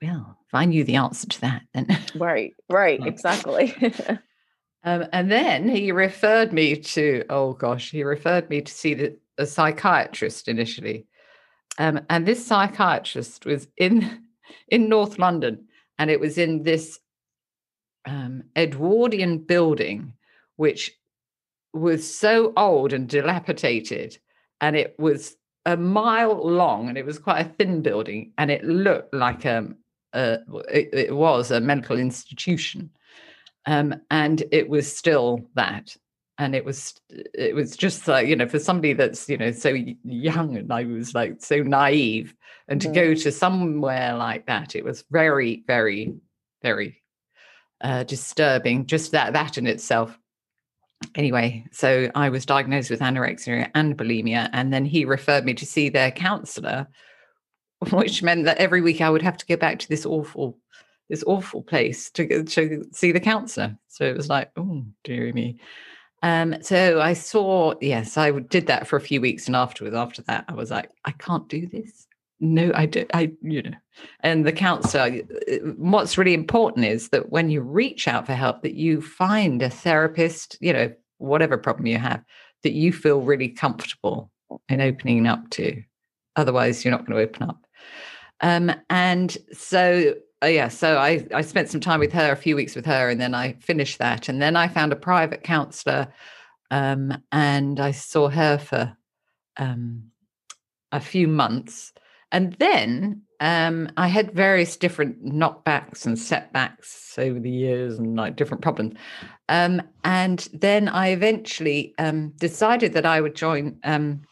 Well, 0.00 0.38
if 0.46 0.54
I 0.54 0.64
knew 0.64 0.84
the 0.84 0.96
answer 0.96 1.28
to 1.28 1.40
that, 1.42 1.62
then. 1.74 1.86
Right, 2.14 2.54
right, 2.70 3.00
exactly. 3.06 3.74
Um, 4.86 5.04
and 5.12 5.30
then 5.30 5.68
he 5.68 5.90
referred 5.90 6.52
me 6.52 6.76
to, 6.76 7.24
oh 7.28 7.54
gosh, 7.54 7.90
he 7.90 8.04
referred 8.04 8.48
me 8.48 8.62
to 8.62 8.72
see 8.72 8.94
the, 8.94 9.18
a 9.36 9.44
psychiatrist 9.44 10.46
initially. 10.46 11.06
Um, 11.76 12.00
and 12.08 12.24
this 12.24 12.46
psychiatrist 12.46 13.44
was 13.44 13.66
in 13.76 14.22
in 14.68 14.88
North 14.88 15.18
London, 15.18 15.66
and 15.98 16.08
it 16.08 16.20
was 16.20 16.38
in 16.38 16.62
this 16.62 17.00
um, 18.06 18.44
Edwardian 18.56 19.38
building, 19.38 20.12
which 20.56 20.92
was 21.72 22.02
so 22.18 22.52
old 22.56 22.92
and 22.92 23.08
dilapidated, 23.08 24.18
and 24.60 24.76
it 24.76 24.94
was 24.98 25.36
a 25.64 25.76
mile 25.76 26.46
long, 26.46 26.88
and 26.88 26.96
it 26.96 27.04
was 27.04 27.18
quite 27.18 27.44
a 27.44 27.48
thin 27.48 27.82
building, 27.82 28.32
and 28.38 28.50
it 28.50 28.64
looked 28.64 29.12
like 29.12 29.44
um, 29.44 29.76
a, 30.12 30.38
it, 30.70 30.88
it 30.92 31.16
was 31.16 31.50
a 31.50 31.60
mental 31.60 31.98
institution. 31.98 32.90
Um, 33.66 34.00
and 34.10 34.44
it 34.52 34.68
was 34.68 34.96
still 34.96 35.44
that. 35.54 35.96
And 36.38 36.54
it 36.54 36.64
was 36.64 37.00
it 37.10 37.54
was 37.54 37.76
just 37.76 38.06
like, 38.06 38.28
you 38.28 38.36
know, 38.36 38.46
for 38.46 38.58
somebody 38.58 38.92
that's, 38.92 39.28
you 39.28 39.38
know, 39.38 39.50
so 39.50 39.76
young 40.04 40.56
and 40.56 40.72
I 40.72 40.84
was 40.84 41.14
like 41.14 41.42
so 41.42 41.62
naive. 41.62 42.34
And 42.68 42.80
to 42.82 42.88
mm. 42.88 42.94
go 42.94 43.14
to 43.14 43.32
somewhere 43.32 44.14
like 44.14 44.46
that, 44.46 44.76
it 44.76 44.84
was 44.84 45.04
very, 45.10 45.64
very, 45.66 46.14
very 46.62 47.02
uh, 47.80 48.04
disturbing. 48.04 48.86
Just 48.86 49.12
that 49.12 49.32
that 49.32 49.58
in 49.58 49.66
itself 49.66 50.18
anyway, 51.14 51.64
so 51.72 52.10
I 52.14 52.28
was 52.28 52.46
diagnosed 52.46 52.90
with 52.90 53.00
anorexia 53.00 53.70
and 53.74 53.96
bulimia, 53.96 54.48
and 54.52 54.72
then 54.72 54.84
he 54.84 55.04
referred 55.04 55.44
me 55.44 55.54
to 55.54 55.66
see 55.66 55.88
their 55.88 56.10
counselor, 56.10 56.86
which 57.90 58.22
meant 58.22 58.44
that 58.44 58.58
every 58.58 58.80
week 58.80 59.00
I 59.00 59.10
would 59.10 59.22
have 59.22 59.36
to 59.38 59.46
go 59.46 59.56
back 59.56 59.78
to 59.80 59.88
this 59.88 60.06
awful 60.06 60.58
this 61.08 61.22
awful 61.26 61.62
place 61.62 62.10
to 62.10 62.44
to 62.44 62.84
see 62.92 63.12
the 63.12 63.20
counselor. 63.20 63.76
So 63.88 64.04
it 64.04 64.16
was 64.16 64.28
like, 64.28 64.50
oh, 64.56 64.84
dear 65.04 65.32
me. 65.32 65.58
Um, 66.22 66.62
so 66.62 67.00
I 67.00 67.12
saw, 67.12 67.74
yes, 67.80 68.16
I 68.16 68.30
did 68.30 68.66
that 68.66 68.86
for 68.86 68.96
a 68.96 69.00
few 69.00 69.20
weeks, 69.20 69.46
and 69.46 69.54
afterwards, 69.54 69.94
after 69.94 70.22
that, 70.22 70.46
I 70.48 70.54
was 70.54 70.70
like, 70.70 70.90
I 71.04 71.12
can't 71.12 71.48
do 71.48 71.66
this. 71.66 72.06
No, 72.38 72.70
I 72.74 72.86
do. 72.86 73.06
I, 73.14 73.32
you 73.42 73.62
know, 73.62 73.72
and 74.20 74.46
the 74.46 74.52
counselor. 74.52 75.22
Uh, 75.50 75.56
what's 75.76 76.18
really 76.18 76.34
important 76.34 76.84
is 76.84 77.08
that 77.08 77.30
when 77.30 77.48
you 77.48 77.62
reach 77.62 78.06
out 78.06 78.26
for 78.26 78.34
help, 78.34 78.62
that 78.62 78.74
you 78.74 79.00
find 79.00 79.62
a 79.62 79.70
therapist. 79.70 80.58
You 80.60 80.72
know, 80.72 80.92
whatever 81.18 81.56
problem 81.56 81.86
you 81.86 81.98
have, 81.98 82.22
that 82.62 82.72
you 82.72 82.92
feel 82.92 83.20
really 83.20 83.48
comfortable 83.48 84.30
in 84.68 84.80
opening 84.80 85.26
up 85.26 85.48
to. 85.50 85.82
Otherwise, 86.36 86.84
you're 86.84 86.92
not 86.92 87.06
going 87.06 87.16
to 87.16 87.22
open 87.22 87.44
up. 87.44 87.66
Um, 88.42 88.70
and 88.90 89.36
so, 89.52 90.14
uh, 90.42 90.48
yeah, 90.48 90.68
so 90.68 90.98
I, 90.98 91.26
I 91.34 91.40
spent 91.40 91.70
some 91.70 91.80
time 91.80 92.00
with 92.00 92.12
her, 92.12 92.30
a 92.30 92.36
few 92.36 92.54
weeks 92.54 92.76
with 92.76 92.84
her, 92.84 93.08
and 93.08 93.18
then 93.18 93.34
I 93.34 93.54
finished 93.54 93.98
that. 93.98 94.28
And 94.28 94.42
then 94.42 94.56
I 94.56 94.68
found 94.68 94.92
a 94.92 94.96
private 94.96 95.42
counselor 95.42 96.12
um, 96.70 97.16
and 97.32 97.80
I 97.80 97.92
saw 97.92 98.28
her 98.28 98.58
for 98.58 98.96
um, 99.56 100.10
a 100.92 101.00
few 101.00 101.28
months. 101.28 101.92
And 102.32 102.54
then 102.58 103.22
um, 103.40 103.90
I 103.96 104.08
had 104.08 104.32
various 104.32 104.76
different 104.76 105.24
knockbacks 105.24 106.06
and 106.06 106.18
setbacks 106.18 107.18
over 107.18 107.38
the 107.38 107.50
years 107.50 107.98
and 107.98 108.16
like 108.16 108.36
different 108.36 108.62
problems. 108.62 108.94
Um, 109.48 109.82
and 110.04 110.48
then 110.52 110.88
I 110.88 111.08
eventually 111.08 111.94
um, 111.98 112.30
decided 112.36 112.92
that 112.94 113.06
I 113.06 113.20
would 113.20 113.34
join 113.34 113.78
um, 113.84 114.22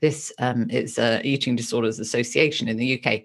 this, 0.00 0.32
um, 0.38 0.66
it's 0.70 0.98
a 0.98 1.20
Eating 1.26 1.56
Disorders 1.56 1.98
Association 1.98 2.68
in 2.68 2.76
the 2.76 3.02
UK. 3.02 3.22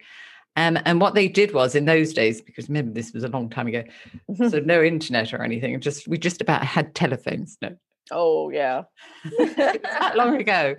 Um, 0.57 0.79
and 0.85 1.01
what 1.01 1.15
they 1.15 1.27
did 1.27 1.53
was 1.53 1.75
in 1.75 1.85
those 1.85 2.13
days, 2.13 2.41
because 2.41 2.69
remember 2.69 2.93
this 2.93 3.11
was 3.11 3.23
a 3.23 3.27
long 3.27 3.49
time 3.49 3.67
ago, 3.67 3.83
so 4.49 4.59
no 4.59 4.81
internet 4.81 5.33
or 5.33 5.43
anything. 5.43 5.79
Just 5.81 6.07
we 6.07 6.17
just 6.17 6.39
about 6.39 6.63
had 6.63 6.95
telephones. 6.95 7.57
No. 7.61 7.75
Oh 8.09 8.49
yeah, 8.49 8.83
that 9.37 10.13
long 10.15 10.39
ago. 10.39 10.75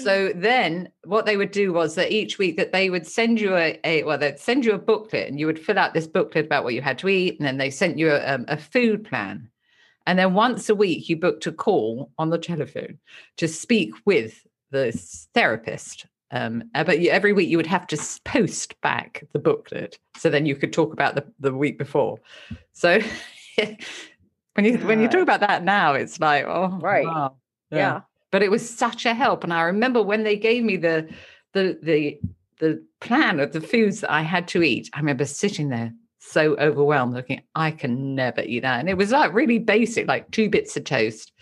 So 0.00 0.32
then 0.34 0.90
what 1.04 1.26
they 1.26 1.36
would 1.36 1.50
do 1.50 1.72
was 1.72 1.94
that 1.96 2.12
each 2.12 2.38
week 2.38 2.56
that 2.56 2.72
they 2.72 2.90
would 2.90 3.06
send 3.06 3.40
you 3.40 3.56
a, 3.56 3.78
a 3.84 4.02
well, 4.04 4.18
they'd 4.18 4.38
send 4.38 4.64
you 4.64 4.72
a 4.72 4.78
booklet 4.78 5.28
and 5.28 5.38
you 5.38 5.46
would 5.46 5.58
fill 5.58 5.78
out 5.78 5.94
this 5.94 6.06
booklet 6.06 6.46
about 6.46 6.64
what 6.64 6.74
you 6.74 6.82
had 6.82 6.98
to 6.98 7.08
eat. 7.08 7.38
And 7.38 7.46
then 7.46 7.58
they 7.58 7.70
sent 7.70 7.98
you 7.98 8.10
a, 8.10 8.34
um, 8.34 8.44
a 8.48 8.56
food 8.56 9.04
plan. 9.04 9.48
And 10.06 10.18
then 10.18 10.34
once 10.34 10.68
a 10.68 10.74
week 10.74 11.08
you 11.08 11.16
booked 11.16 11.46
a 11.46 11.52
call 11.52 12.10
on 12.18 12.30
the 12.30 12.38
telephone 12.38 12.98
to 13.36 13.48
speak 13.48 13.94
with 14.04 14.46
the 14.70 14.92
therapist. 15.34 16.06
Um, 16.30 16.64
but 16.72 17.00
you, 17.00 17.10
every 17.10 17.32
week 17.32 17.48
you 17.48 17.56
would 17.56 17.66
have 17.66 17.86
to 17.88 17.98
post 18.24 18.80
back 18.80 19.24
the 19.32 19.38
booklet. 19.38 19.98
So 20.16 20.30
then 20.30 20.46
you 20.46 20.56
could 20.56 20.72
talk 20.72 20.92
about 20.92 21.14
the, 21.14 21.24
the 21.40 21.54
week 21.54 21.78
before. 21.78 22.18
So 22.72 23.00
when 23.56 24.64
you, 24.64 24.78
when 24.78 25.00
you 25.00 25.08
talk 25.08 25.22
about 25.22 25.40
that 25.40 25.62
now, 25.62 25.92
it's 25.94 26.18
like, 26.20 26.46
oh, 26.46 26.78
right. 26.80 27.06
Wow. 27.06 27.36
yeah. 27.70 27.78
yeah 27.78 28.00
but 28.32 28.42
it 28.42 28.50
was 28.50 28.68
such 28.68 29.06
a 29.06 29.14
help. 29.14 29.44
And 29.44 29.54
I 29.54 29.62
remember 29.62 30.02
when 30.02 30.24
they 30.24 30.36
gave 30.36 30.64
me 30.64 30.76
the 30.76 31.08
the 31.52 31.78
the 31.82 32.18
the 32.58 32.84
plan 33.00 33.38
of 33.38 33.52
the 33.52 33.60
foods 33.60 34.00
that 34.00 34.10
I 34.10 34.22
had 34.22 34.48
to 34.48 34.62
eat, 34.62 34.90
I 34.92 34.98
remember 34.98 35.24
sitting 35.24 35.68
there 35.68 35.92
so 36.18 36.56
overwhelmed, 36.56 37.14
looking, 37.14 37.42
I 37.56 37.72
can 37.72 38.14
never 38.14 38.40
eat 38.42 38.60
that. 38.60 38.78
And 38.78 38.88
it 38.88 38.96
was 38.96 39.10
like 39.10 39.34
really 39.34 39.58
basic, 39.58 40.06
like 40.06 40.30
two 40.30 40.48
bits 40.48 40.76
of 40.76 40.84
toast, 40.84 41.32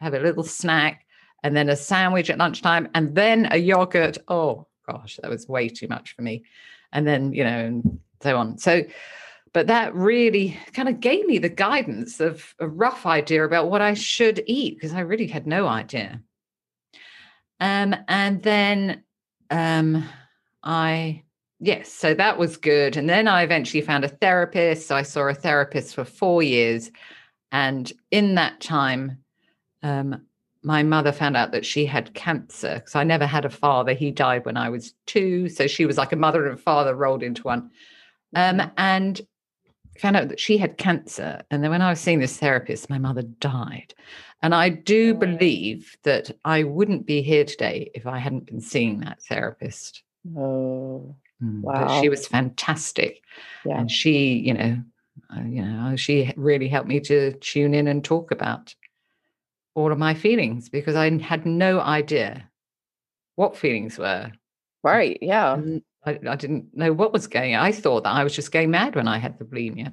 have 0.00 0.14
a 0.14 0.20
little 0.20 0.44
snack, 0.44 1.04
and 1.42 1.56
then 1.56 1.68
a 1.68 1.76
sandwich 1.76 2.30
at 2.30 2.38
lunchtime, 2.38 2.88
and 2.94 3.14
then 3.14 3.48
a 3.50 3.56
yogurt. 3.56 4.18
Oh 4.28 4.66
gosh, 4.88 5.18
that 5.20 5.30
was 5.30 5.48
way 5.48 5.68
too 5.68 5.88
much 5.88 6.14
for 6.14 6.22
me. 6.22 6.44
And 6.92 7.06
then, 7.06 7.32
you 7.32 7.42
know, 7.42 7.58
and 7.58 8.00
so 8.22 8.36
on. 8.36 8.58
So 8.58 8.82
but 9.52 9.66
that 9.66 9.94
really 9.94 10.58
kind 10.72 10.88
of 10.88 11.00
gave 11.00 11.26
me 11.26 11.38
the 11.38 11.48
guidance 11.48 12.20
of 12.20 12.54
a 12.58 12.66
rough 12.66 13.04
idea 13.04 13.44
about 13.44 13.70
what 13.70 13.82
I 13.82 13.94
should 13.94 14.42
eat 14.46 14.76
because 14.76 14.94
I 14.94 15.00
really 15.00 15.26
had 15.26 15.46
no 15.46 15.66
idea. 15.66 16.20
Um, 17.60 17.94
and 18.08 18.42
then 18.42 19.04
um, 19.50 20.08
I, 20.62 21.22
yes, 21.60 21.92
so 21.92 22.14
that 22.14 22.38
was 22.38 22.56
good. 22.56 22.96
And 22.96 23.08
then 23.08 23.28
I 23.28 23.42
eventually 23.42 23.82
found 23.82 24.04
a 24.04 24.08
therapist. 24.08 24.88
So 24.88 24.96
I 24.96 25.02
saw 25.02 25.28
a 25.28 25.34
therapist 25.34 25.94
for 25.94 26.04
four 26.04 26.42
years. 26.42 26.90
And 27.52 27.92
in 28.10 28.34
that 28.36 28.60
time, 28.60 29.18
um, 29.82 30.22
my 30.64 30.82
mother 30.82 31.12
found 31.12 31.36
out 31.36 31.52
that 31.52 31.66
she 31.66 31.84
had 31.84 32.14
cancer 32.14 32.76
because 32.76 32.94
I 32.94 33.04
never 33.04 33.26
had 33.26 33.44
a 33.44 33.50
father. 33.50 33.92
He 33.92 34.10
died 34.10 34.46
when 34.46 34.56
I 34.56 34.70
was 34.70 34.94
two. 35.06 35.48
So 35.48 35.66
she 35.66 35.84
was 35.84 35.98
like 35.98 36.12
a 36.12 36.16
mother 36.16 36.46
and 36.48 36.58
father 36.58 36.94
rolled 36.94 37.22
into 37.22 37.42
one. 37.42 37.70
Um, 38.34 38.62
and 38.78 39.20
found 39.98 40.16
out 40.16 40.28
that 40.28 40.40
she 40.40 40.58
had 40.58 40.78
cancer. 40.78 41.42
And 41.50 41.62
then 41.62 41.70
when 41.70 41.82
I 41.82 41.90
was 41.90 42.00
seeing 42.00 42.20
this 42.20 42.36
therapist, 42.36 42.90
my 42.90 42.98
mother 42.98 43.22
died. 43.22 43.94
And 44.42 44.54
I 44.54 44.70
do 44.70 45.14
oh. 45.14 45.18
believe 45.18 45.96
that 46.02 46.30
I 46.44 46.64
wouldn't 46.64 47.06
be 47.06 47.22
here 47.22 47.44
today 47.44 47.90
if 47.94 48.06
I 48.06 48.18
hadn't 48.18 48.46
been 48.46 48.60
seeing 48.60 49.00
that 49.00 49.22
therapist. 49.22 50.02
Oh, 50.36 51.14
mm, 51.42 51.60
wow. 51.60 52.00
she 52.00 52.08
was 52.08 52.26
fantastic. 52.26 53.22
Yeah. 53.64 53.80
And 53.80 53.90
she, 53.90 54.34
you 54.38 54.54
know, 54.54 54.82
uh, 55.34 55.42
you 55.42 55.62
know, 55.62 55.96
she 55.96 56.32
really 56.36 56.68
helped 56.68 56.88
me 56.88 57.00
to 57.00 57.32
tune 57.34 57.74
in 57.74 57.86
and 57.86 58.04
talk 58.04 58.30
about 58.30 58.74
all 59.74 59.92
of 59.92 59.98
my 59.98 60.14
feelings 60.14 60.68
because 60.68 60.96
I 60.96 61.18
had 61.18 61.46
no 61.46 61.80
idea 61.80 62.48
what 63.36 63.56
feelings 63.56 63.98
were. 63.98 64.30
Right. 64.82 65.18
Yeah. 65.22 65.60
I, 66.04 66.18
I, 66.28 66.36
didn't 66.36 66.66
know 66.74 66.92
what 66.92 67.12
was 67.12 67.26
going 67.26 67.54
on. 67.54 67.64
I 67.64 67.72
thought 67.72 68.04
that 68.04 68.10
I 68.14 68.24
was 68.24 68.34
just 68.34 68.52
going 68.52 68.70
mad 68.70 68.96
when 68.96 69.08
I 69.08 69.18
had 69.18 69.38
the 69.38 69.44
bulimia. 69.44 69.92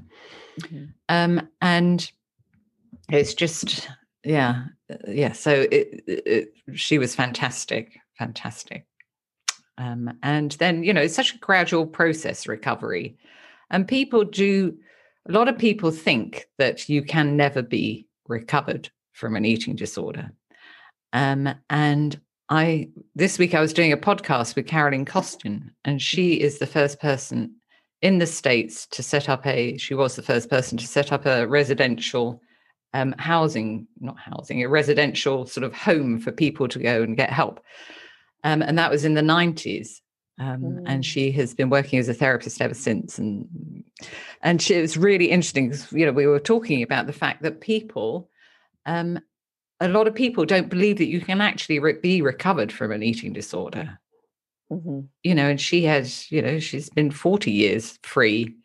Mm-hmm. 0.62 0.86
Um, 1.08 1.48
and 1.62 2.12
it's 3.10 3.34
just, 3.34 3.88
yeah, 4.24 4.66
yeah. 5.08 5.34
So 5.34 5.68
it, 5.72 6.04
it, 6.08 6.54
she 6.74 6.98
was 6.98 7.16
fantastic, 7.16 8.00
fantastic. 8.18 8.86
Um, 9.78 10.18
and 10.24 10.52
then, 10.54 10.84
you 10.84 10.94
know, 10.94 11.02
it's 11.02 11.16
such 11.16 11.36
a 11.36 11.40
gradual 11.40 11.86
process 11.86 12.48
recovery. 12.48 13.18
And 13.70 13.88
people 13.88 14.26
do, 14.26 14.78
a 15.28 15.32
lot 15.32 15.48
of 15.48 15.58
people 15.58 15.92
think 15.92 16.48
that 16.58 16.90
you 16.90 17.02
can 17.02 17.38
never 17.38 17.62
be 17.62 18.08
recovered 18.28 18.90
from 19.14 19.36
an 19.36 19.46
eating 19.46 19.76
disorder. 19.76 20.32
Um, 21.14 21.54
and 21.70 22.20
I 22.50 22.90
this 23.16 23.38
week 23.38 23.54
I 23.54 23.62
was 23.62 23.74
doing 23.74 23.94
a 23.94 23.98
podcast 23.98 24.56
with 24.56 24.68
Carolyn 24.68 25.06
Costin, 25.06 25.72
and 25.86 26.02
she 26.02 26.34
is 26.34 26.58
the 26.58 26.66
first 26.66 27.00
person 27.00 27.56
in 28.02 28.18
the 28.18 28.26
states 28.26 28.88
to 28.88 29.04
set 29.04 29.30
up 29.30 29.46
a. 29.46 29.78
She 29.78 29.94
was 29.94 30.16
the 30.16 30.24
first 30.24 30.50
person 30.50 30.78
to 30.80 30.88
set 30.88 31.12
up 31.12 31.26
a 31.26 31.48
residential 31.48 32.42
um, 32.94 33.14
housing, 33.20 33.88
not 34.00 34.18
housing, 34.18 34.64
a 34.64 34.70
residential 34.70 35.46
sort 35.46 35.64
of 35.64 35.76
home 35.76 36.20
for 36.20 36.32
people 36.32 36.68
to 36.70 36.80
go 36.80 37.04
and 37.04 37.16
get 37.16 37.30
help, 37.30 37.64
um, 38.44 38.64
and 38.64 38.78
that 38.80 38.92
was 38.92 39.06
in 39.06 39.14
the 39.14 39.22
nineties. 39.22 40.02
Um, 40.40 40.62
mm. 40.62 40.84
And 40.86 41.06
she 41.06 41.32
has 41.34 41.54
been 41.54 41.70
working 41.70 42.00
as 42.00 42.08
a 42.08 42.14
therapist 42.14 42.62
ever 42.62 42.74
since, 42.74 43.20
and 43.20 43.84
and 44.42 44.60
she, 44.60 44.74
it 44.74 44.82
was 44.82 44.98
really 44.98 45.30
interesting 45.30 45.70
because 45.70 45.92
you 45.92 46.06
know 46.06 46.14
we 46.14 46.26
were 46.26 46.40
talking 46.40 46.82
about 46.82 47.06
the 47.06 47.14
fact 47.14 47.44
that 47.44 47.62
people 47.62 48.30
um, 48.88 49.20
a 49.80 49.88
lot 49.88 50.08
of 50.08 50.16
people 50.16 50.46
don't 50.46 50.70
believe 50.70 50.98
that 50.98 51.08
you 51.08 51.22
can 51.22 51.42
actually 51.42 51.80
re- 51.80 51.94
be 51.94 52.22
recovered 52.22 52.72
from 52.72 52.92
an 52.92 53.04
eating 53.04 53.34
disorder. 53.34 54.00
Mm-hmm. 54.72 55.02
You 55.24 55.36
know, 55.36 55.50
and 55.50 55.60
she 55.60 55.84
has, 55.86 56.32
you 56.32 56.42
know, 56.42 56.60
she's 56.60 56.90
been 56.90 57.12
40 57.12 57.52
years 57.52 57.98
free. 58.04 58.56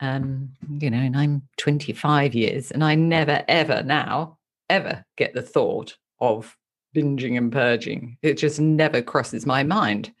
Um, 0.00 0.50
you 0.78 0.90
know, 0.90 0.98
and 0.98 1.16
I'm 1.16 1.42
25 1.56 2.34
years, 2.34 2.70
and 2.70 2.84
I 2.84 2.94
never, 2.94 3.44
ever 3.48 3.82
now, 3.82 4.38
ever 4.70 5.04
get 5.16 5.34
the 5.34 5.42
thought 5.42 5.96
of 6.20 6.56
binging 6.94 7.36
and 7.36 7.50
purging. 7.50 8.16
It 8.22 8.34
just 8.34 8.60
never 8.60 9.02
crosses 9.02 9.44
my 9.44 9.64
mind. 9.64 10.12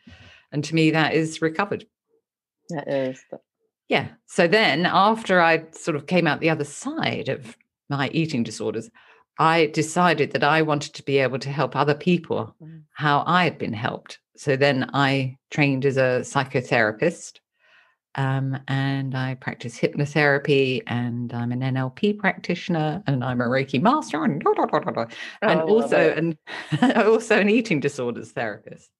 And 0.50 0.64
to 0.64 0.74
me, 0.74 0.90
that 0.90 1.14
is 1.14 1.40
recovered. 1.42 1.86
That 2.70 2.88
is. 2.88 3.20
Yeah. 3.88 4.08
So 4.26 4.46
then 4.46 4.84
after 4.84 5.40
I 5.40 5.64
sort 5.72 5.96
of 5.96 6.06
came 6.06 6.26
out 6.26 6.40
the 6.40 6.50
other 6.50 6.64
side 6.64 7.28
of 7.28 7.56
my 7.88 8.08
eating 8.08 8.42
disorders, 8.42 8.90
I 9.38 9.66
decided 9.66 10.32
that 10.32 10.42
I 10.42 10.62
wanted 10.62 10.94
to 10.94 11.02
be 11.04 11.18
able 11.18 11.38
to 11.38 11.50
help 11.50 11.76
other 11.76 11.94
people 11.94 12.54
mm. 12.62 12.82
how 12.92 13.22
I 13.26 13.44
had 13.44 13.58
been 13.58 13.72
helped. 13.72 14.18
So 14.36 14.56
then 14.56 14.90
I 14.94 15.36
trained 15.50 15.84
as 15.84 15.96
a 15.96 16.20
psychotherapist 16.22 17.40
um, 18.14 18.58
and 18.66 19.16
I 19.16 19.36
practice 19.36 19.78
hypnotherapy 19.78 20.82
and 20.86 21.32
I'm 21.32 21.52
an 21.52 21.60
NLP 21.60 22.18
practitioner 22.18 23.02
and 23.06 23.22
I'm 23.22 23.40
a 23.40 23.44
Reiki 23.44 23.80
master 23.80 24.24
and, 24.24 24.42
and 25.40 25.60
oh, 25.60 25.68
also 25.68 26.12
and 26.12 26.36
also 26.96 27.38
an 27.38 27.48
eating 27.48 27.78
disorders 27.78 28.32
therapist. 28.32 28.90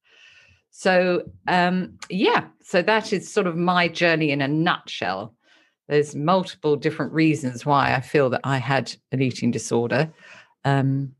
So 0.70 1.22
um, 1.48 1.98
yeah, 2.08 2.46
so 2.62 2.82
that 2.82 3.12
is 3.12 3.32
sort 3.32 3.48
of 3.48 3.56
my 3.56 3.88
journey 3.88 4.30
in 4.30 4.40
a 4.40 4.48
nutshell 4.48 5.34
there's 5.88 6.14
multiple 6.14 6.76
different 6.76 7.12
reasons 7.12 7.64
why 7.64 7.94
I 7.94 8.00
feel 8.00 8.30
that 8.30 8.42
I 8.44 8.58
had 8.58 8.94
an 9.10 9.22
eating 9.22 9.50
disorder. 9.50 10.12
Um, 10.64 11.14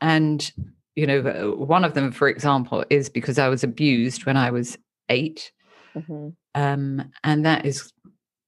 and, 0.00 0.50
you 0.96 1.06
know, 1.06 1.54
one 1.56 1.84
of 1.84 1.94
them, 1.94 2.10
for 2.10 2.28
example, 2.28 2.84
is 2.90 3.08
because 3.08 3.38
I 3.38 3.48
was 3.48 3.62
abused 3.62 4.26
when 4.26 4.36
I 4.36 4.50
was 4.50 4.78
8 5.10 5.52
mm-hmm. 5.94 6.28
um, 6.54 7.10
and 7.22 7.44
that 7.44 7.66
is 7.66 7.92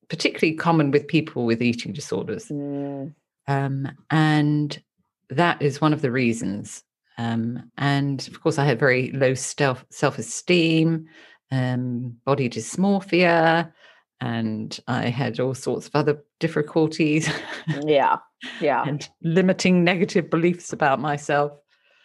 particularly 0.08 0.56
common 0.56 0.90
with 0.90 1.06
people 1.06 1.44
with 1.44 1.62
eating 1.62 1.92
disorders. 1.92 2.46
Mm. 2.48 3.14
Um, 3.48 3.88
and 4.10 4.82
that 5.30 5.60
is 5.60 5.80
one 5.80 5.92
of 5.92 6.02
the 6.02 6.10
reasons. 6.10 6.82
Um, 7.18 7.70
and 7.78 8.26
of 8.28 8.40
course, 8.40 8.58
I 8.58 8.64
had 8.64 8.78
very 8.78 9.10
low 9.12 9.34
self 9.34 9.84
self 9.90 10.18
esteem, 10.18 11.06
um, 11.50 12.16
body 12.24 12.48
dysmorphia, 12.48 13.72
and 14.20 14.78
I 14.88 15.08
had 15.08 15.38
all 15.40 15.54
sorts 15.54 15.86
of 15.86 15.94
other 15.94 16.22
difficulties. 16.40 17.28
Yeah. 17.84 18.18
Yeah. 18.60 18.84
and 18.86 19.08
limiting 19.22 19.82
negative 19.82 20.30
beliefs 20.30 20.72
about 20.72 21.00
myself. 21.00 21.52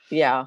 Yeah. 0.10 0.46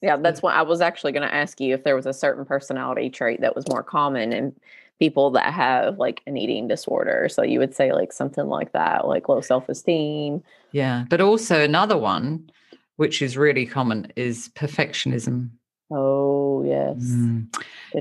Yeah, 0.00 0.16
that's 0.16 0.42
what 0.42 0.54
I 0.54 0.62
was 0.62 0.80
actually 0.80 1.10
going 1.10 1.26
to 1.26 1.34
ask 1.34 1.60
you 1.60 1.74
if 1.74 1.82
there 1.82 1.96
was 1.96 2.06
a 2.06 2.12
certain 2.12 2.44
personality 2.44 3.10
trait 3.10 3.40
that 3.40 3.56
was 3.56 3.68
more 3.68 3.82
common 3.82 4.32
in 4.32 4.54
people 5.00 5.30
that 5.32 5.52
have 5.52 5.98
like 5.98 6.22
an 6.26 6.36
eating 6.36 6.68
disorder. 6.68 7.28
So 7.28 7.42
you 7.42 7.58
would 7.58 7.74
say 7.74 7.92
like 7.92 8.12
something 8.12 8.46
like 8.46 8.72
that, 8.72 9.08
like 9.08 9.28
low 9.28 9.40
self 9.40 9.68
esteem. 9.68 10.42
Yeah. 10.70 11.04
But 11.10 11.20
also 11.20 11.60
another 11.60 11.98
one, 11.98 12.48
which 12.96 13.20
is 13.20 13.36
really 13.36 13.66
common, 13.66 14.12
is 14.14 14.50
perfectionism. 14.54 15.50
Oh, 15.90 16.62
yes. 16.64 17.02
Mm, 17.02 17.48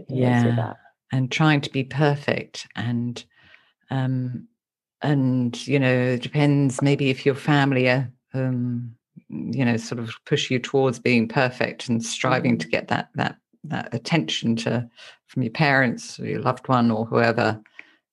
yeah. 0.10 0.74
And 1.12 1.32
trying 1.32 1.62
to 1.62 1.72
be 1.72 1.86
perfect 1.86 2.68
and, 2.76 3.24
um, 3.90 4.48
and 5.02 5.68
you 5.68 5.80
know, 5.80 5.94
it 5.94 6.22
depends 6.22 6.82
maybe 6.82 7.10
if 7.10 7.26
your 7.26 7.36
family 7.36 7.88
are, 7.88 8.12
um, 8.34 8.94
you 9.30 9.64
know, 9.64 9.78
sort 9.78 10.00
of 10.00 10.12
push 10.26 10.52
you 10.52 10.60
towards 10.60 11.00
being 11.00 11.28
perfect 11.28 11.88
and 11.88 12.04
striving 12.04 12.54
mm-hmm. 12.54 12.60
to 12.60 12.68
get 12.68 12.90
that 12.90 13.10
that 13.16 13.38
that 13.70 13.94
attention 13.94 14.56
to 14.56 14.90
from 15.28 15.44
your 15.44 15.52
parents 15.52 16.20
or 16.20 16.26
your 16.26 16.42
loved 16.42 16.68
one 16.68 16.92
or 16.92 17.06
whoever 17.06 17.62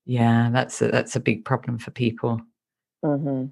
yeah 0.04 0.50
that's 0.52 0.80
a, 0.82 0.88
that's 0.88 1.16
a 1.16 1.20
big 1.20 1.44
problem 1.44 1.78
for 1.78 1.90
people 1.90 2.40
mm-hmm. 3.04 3.46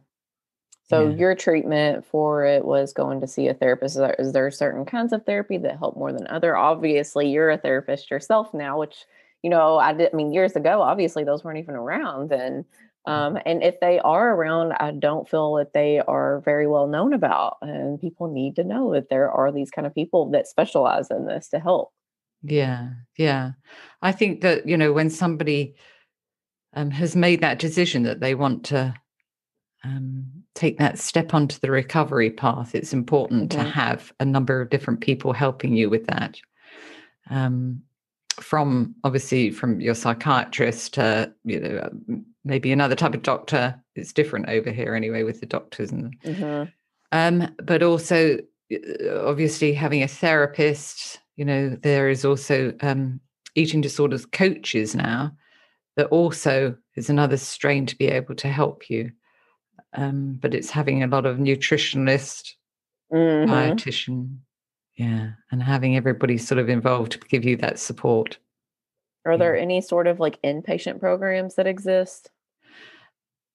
so 0.88 1.08
yeah. 1.08 1.16
your 1.16 1.34
treatment 1.34 2.04
for 2.04 2.44
it 2.44 2.64
was 2.64 2.92
going 2.92 3.20
to 3.20 3.26
see 3.26 3.49
a 3.49 3.54
therapist 3.54 3.96
is 3.96 4.00
there, 4.00 4.16
is 4.18 4.32
there 4.32 4.50
certain 4.50 4.84
kinds 4.84 5.12
of 5.12 5.25
therapy 5.25 5.58
that 5.58 5.78
help 5.78 5.96
more 5.96 6.12
than 6.12 6.26
other 6.28 6.56
obviously 6.56 7.28
you're 7.28 7.50
a 7.50 7.58
therapist 7.58 8.11
yourself 8.11 8.52
now 8.52 8.78
which 8.78 9.04
you 9.42 9.50
know 9.50 9.78
i 9.78 9.92
did 9.92 10.11
I 10.12 10.16
mean 10.16 10.32
years 10.32 10.56
ago 10.56 10.82
obviously 10.82 11.25
those 11.25 11.44
weren't 11.44 11.58
even 11.58 11.75
around 11.75 12.30
then 12.30 12.64
mm. 13.06 13.12
um, 13.12 13.38
and 13.44 13.62
if 13.62 13.80
they 13.80 13.99
are 14.00 14.34
around 14.34 14.72
i 14.72 14.90
don't 14.90 15.28
feel 15.28 15.54
that 15.54 15.72
they 15.72 16.00
are 16.00 16.40
very 16.40 16.66
well 16.66 16.87
known 16.87 17.12
about 17.12 17.58
and 17.62 18.00
people 18.00 18.32
need 18.32 18.56
to 18.56 18.64
know 18.64 18.92
that 18.92 19.08
there 19.08 19.30
are 19.30 19.52
these 19.52 19.70
kind 19.70 19.87
of 19.87 19.94
people 19.94 20.30
that 20.30 20.46
specialize 20.46 21.11
in 21.11 21.26
this 21.26 21.49
to 21.49 21.58
help 21.58 21.92
yeah, 22.42 22.90
yeah. 23.16 23.52
I 24.02 24.12
think 24.12 24.40
that, 24.40 24.66
you 24.66 24.76
know, 24.76 24.92
when 24.92 25.11
somebody 25.11 25.75
um, 26.75 26.90
has 26.90 27.14
made 27.14 27.40
that 27.40 27.58
decision 27.58 28.02
that 28.02 28.20
they 28.20 28.34
want 28.34 28.64
to 28.66 28.94
um, 29.84 30.26
take 30.54 30.78
that 30.78 30.99
step 30.99 31.34
onto 31.34 31.58
the 31.58 31.70
recovery 31.70 32.30
path, 32.30 32.75
it's 32.75 32.92
important 32.92 33.50
mm-hmm. 33.50 33.62
to 33.62 33.70
have 33.70 34.12
a 34.18 34.25
number 34.25 34.61
of 34.61 34.70
different 34.70 35.00
people 35.00 35.32
helping 35.32 35.76
you 35.76 35.88
with 35.88 36.06
that. 36.06 36.40
Um, 37.30 37.82
from 38.41 38.95
obviously 39.05 39.51
from 39.51 39.81
your 39.81 39.95
psychiatrist 39.95 40.95
to 40.95 41.33
you 41.45 41.61
know 41.61 41.91
maybe 42.45 42.73
another 42.73 42.97
type 42.97 43.15
of 43.15 43.23
doctor. 43.23 43.81
It's 43.95 44.12
different 44.12 44.49
over 44.49 44.71
here 44.71 44.95
anyway 44.95 45.23
with 45.23 45.41
the 45.41 45.47
doctors 45.47 45.93
and. 45.93 46.17
Mm-hmm. 46.25 46.71
Um, 47.15 47.55
but 47.62 47.83
also 47.83 48.39
uh, 48.73 49.21
obviously 49.27 49.75
having 49.75 50.03
a 50.03 50.09
therapist 50.09 51.21
you 51.37 51.45
know 51.45 51.71
there 51.71 52.09
is 52.09 52.25
also 52.25 52.73
um, 52.81 53.21
eating 53.55 53.81
disorders 53.81 54.27
coaches 54.27 54.95
now 54.95 55.33
that 55.97 56.07
also 56.07 56.77
is 56.97 57.11
another 57.11 57.37
strain 57.37 57.87
to 57.87 57.97
be 57.97 58.07
able 58.07 58.35
to 58.37 58.49
help 58.49 58.89
you 58.89 59.11
um, 59.95 60.39
but 60.41 60.55
it's 60.55 60.71
having 60.71 61.03
a 61.03 61.07
lot 61.07 61.27
of 61.27 61.39
nutritionist 61.39 62.53
mm-hmm. 63.12 63.51
dietitian 63.53 64.39
yeah 64.96 65.30
and 65.50 65.62
having 65.62 65.96
everybody 65.96 66.38
sort 66.38 66.59
of 66.59 66.68
involved 66.68 67.12
to 67.12 67.18
give 67.28 67.44
you 67.44 67.57
that 67.57 67.78
support. 67.78 68.38
Are 69.24 69.38
there 69.38 69.55
yeah. 69.57 69.62
any 69.62 69.81
sort 69.81 70.07
of 70.07 70.18
like 70.18 70.40
inpatient 70.42 70.98
programs 70.98 71.55
that 71.55 71.66
exist? 71.66 72.31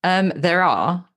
Um, 0.03 0.31
there 0.35 0.63
are. 0.63 1.07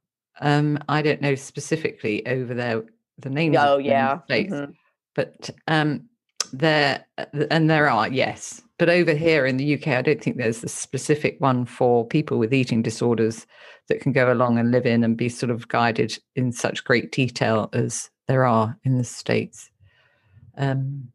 Um, 0.43 0.79
i 0.89 1.03
don't 1.03 1.21
know 1.21 1.35
specifically 1.35 2.27
over 2.27 2.55
there 2.55 2.83
the 3.19 3.29
names 3.29 3.57
oh 3.59 3.77
yeah. 3.77 4.21
Mm-hmm. 4.31 4.73
but 5.15 5.51
um, 5.69 6.09
there 6.53 7.05
uh, 7.19 7.27
and 7.51 7.69
there 7.69 7.89
are 7.91 8.09
yes. 8.09 8.63
But 8.79 8.89
over 8.89 9.13
here 9.13 9.45
in 9.45 9.59
the 9.59 9.75
uk 9.75 9.87
i 9.87 10.01
don't 10.01 10.23
think 10.23 10.39
there's 10.39 10.65
a 10.65 10.69
specific 10.69 11.39
one 11.39 11.67
for 11.67 12.07
people 12.07 12.39
with 12.39 12.55
eating 12.55 12.81
disorders 12.81 13.47
that 13.89 14.01
can 14.01 14.13
go 14.13 14.33
along 14.33 14.59
and 14.59 14.71
live 14.71 14.87
in 14.87 15.05
and 15.05 15.19
be 15.19 15.29
sort 15.29 15.51
of 15.51 15.69
guided 15.69 16.19
in 16.35 16.53
such 16.53 16.85
great 16.85 17.13
detail 17.13 17.69
as 17.75 18.09
there 18.27 18.47
are 18.47 18.79
in 18.85 18.97
the 18.97 19.05
states 19.05 19.70
um, 20.61 21.09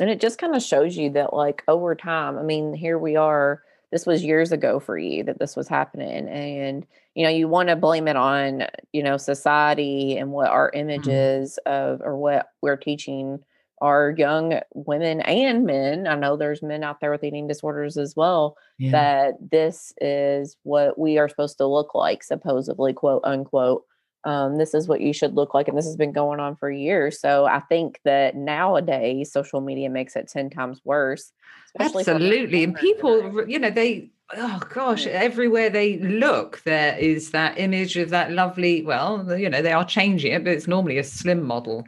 and 0.00 0.08
it 0.08 0.20
just 0.20 0.38
kind 0.38 0.54
of 0.54 0.62
shows 0.62 0.96
you 0.96 1.10
that 1.10 1.34
like 1.34 1.62
over 1.68 1.94
time 1.94 2.38
i 2.38 2.42
mean 2.42 2.72
here 2.72 2.98
we 2.98 3.16
are 3.16 3.62
this 3.92 4.06
was 4.06 4.24
years 4.24 4.52
ago 4.52 4.78
for 4.78 4.96
you 4.96 5.24
that 5.24 5.38
this 5.38 5.56
was 5.56 5.68
happening 5.68 6.28
and 6.28 6.86
you 7.14 7.24
know 7.24 7.30
you 7.30 7.48
want 7.48 7.68
to 7.68 7.76
blame 7.76 8.08
it 8.08 8.16
on 8.16 8.64
you 8.92 9.02
know 9.02 9.16
society 9.16 10.16
and 10.16 10.30
what 10.30 10.50
our 10.50 10.70
mm-hmm. 10.70 10.90
images 10.90 11.58
mm-hmm. 11.66 11.92
of 11.94 12.00
or 12.02 12.16
what 12.16 12.46
we're 12.62 12.76
teaching 12.76 13.40
are 13.80 14.14
young 14.16 14.60
women 14.74 15.20
and 15.22 15.64
men. 15.64 16.06
I 16.06 16.14
know 16.14 16.36
there's 16.36 16.62
men 16.62 16.84
out 16.84 17.00
there 17.00 17.10
with 17.10 17.24
eating 17.24 17.48
disorders 17.48 17.96
as 17.96 18.14
well. 18.14 18.56
Yeah. 18.78 18.90
That 18.90 19.50
this 19.50 19.94
is 20.00 20.56
what 20.64 20.98
we 20.98 21.18
are 21.18 21.28
supposed 21.28 21.56
to 21.58 21.66
look 21.66 21.94
like, 21.94 22.22
supposedly, 22.22 22.92
quote 22.92 23.22
unquote. 23.24 23.84
Um, 24.24 24.56
this 24.58 24.74
is 24.74 24.86
what 24.86 25.00
you 25.00 25.12
should 25.12 25.34
look 25.34 25.54
like, 25.54 25.68
and 25.68 25.76
this 25.76 25.86
has 25.86 25.96
been 25.96 26.12
going 26.12 26.40
on 26.40 26.56
for 26.56 26.70
years. 26.70 27.20
So 27.20 27.46
I 27.46 27.60
think 27.60 28.00
that 28.04 28.36
nowadays 28.36 29.32
social 29.32 29.60
media 29.60 29.88
makes 29.88 30.16
it 30.16 30.28
ten 30.28 30.50
times 30.50 30.80
worse. 30.84 31.32
Absolutely, 31.78 32.64
and 32.64 32.74
people, 32.74 33.48
you 33.48 33.58
know, 33.58 33.70
they 33.70 34.10
oh 34.36 34.60
gosh 34.72 35.06
everywhere 35.06 35.68
they 35.70 35.98
look 35.98 36.62
there 36.64 36.96
is 36.98 37.32
that 37.32 37.58
image 37.58 37.96
of 37.96 38.10
that 38.10 38.30
lovely 38.30 38.82
well 38.82 39.36
you 39.38 39.48
know 39.50 39.60
they 39.60 39.72
are 39.72 39.84
changing 39.84 40.32
it 40.32 40.44
but 40.44 40.52
it's 40.52 40.68
normally 40.68 40.98
a 40.98 41.04
slim 41.04 41.42
model 41.42 41.84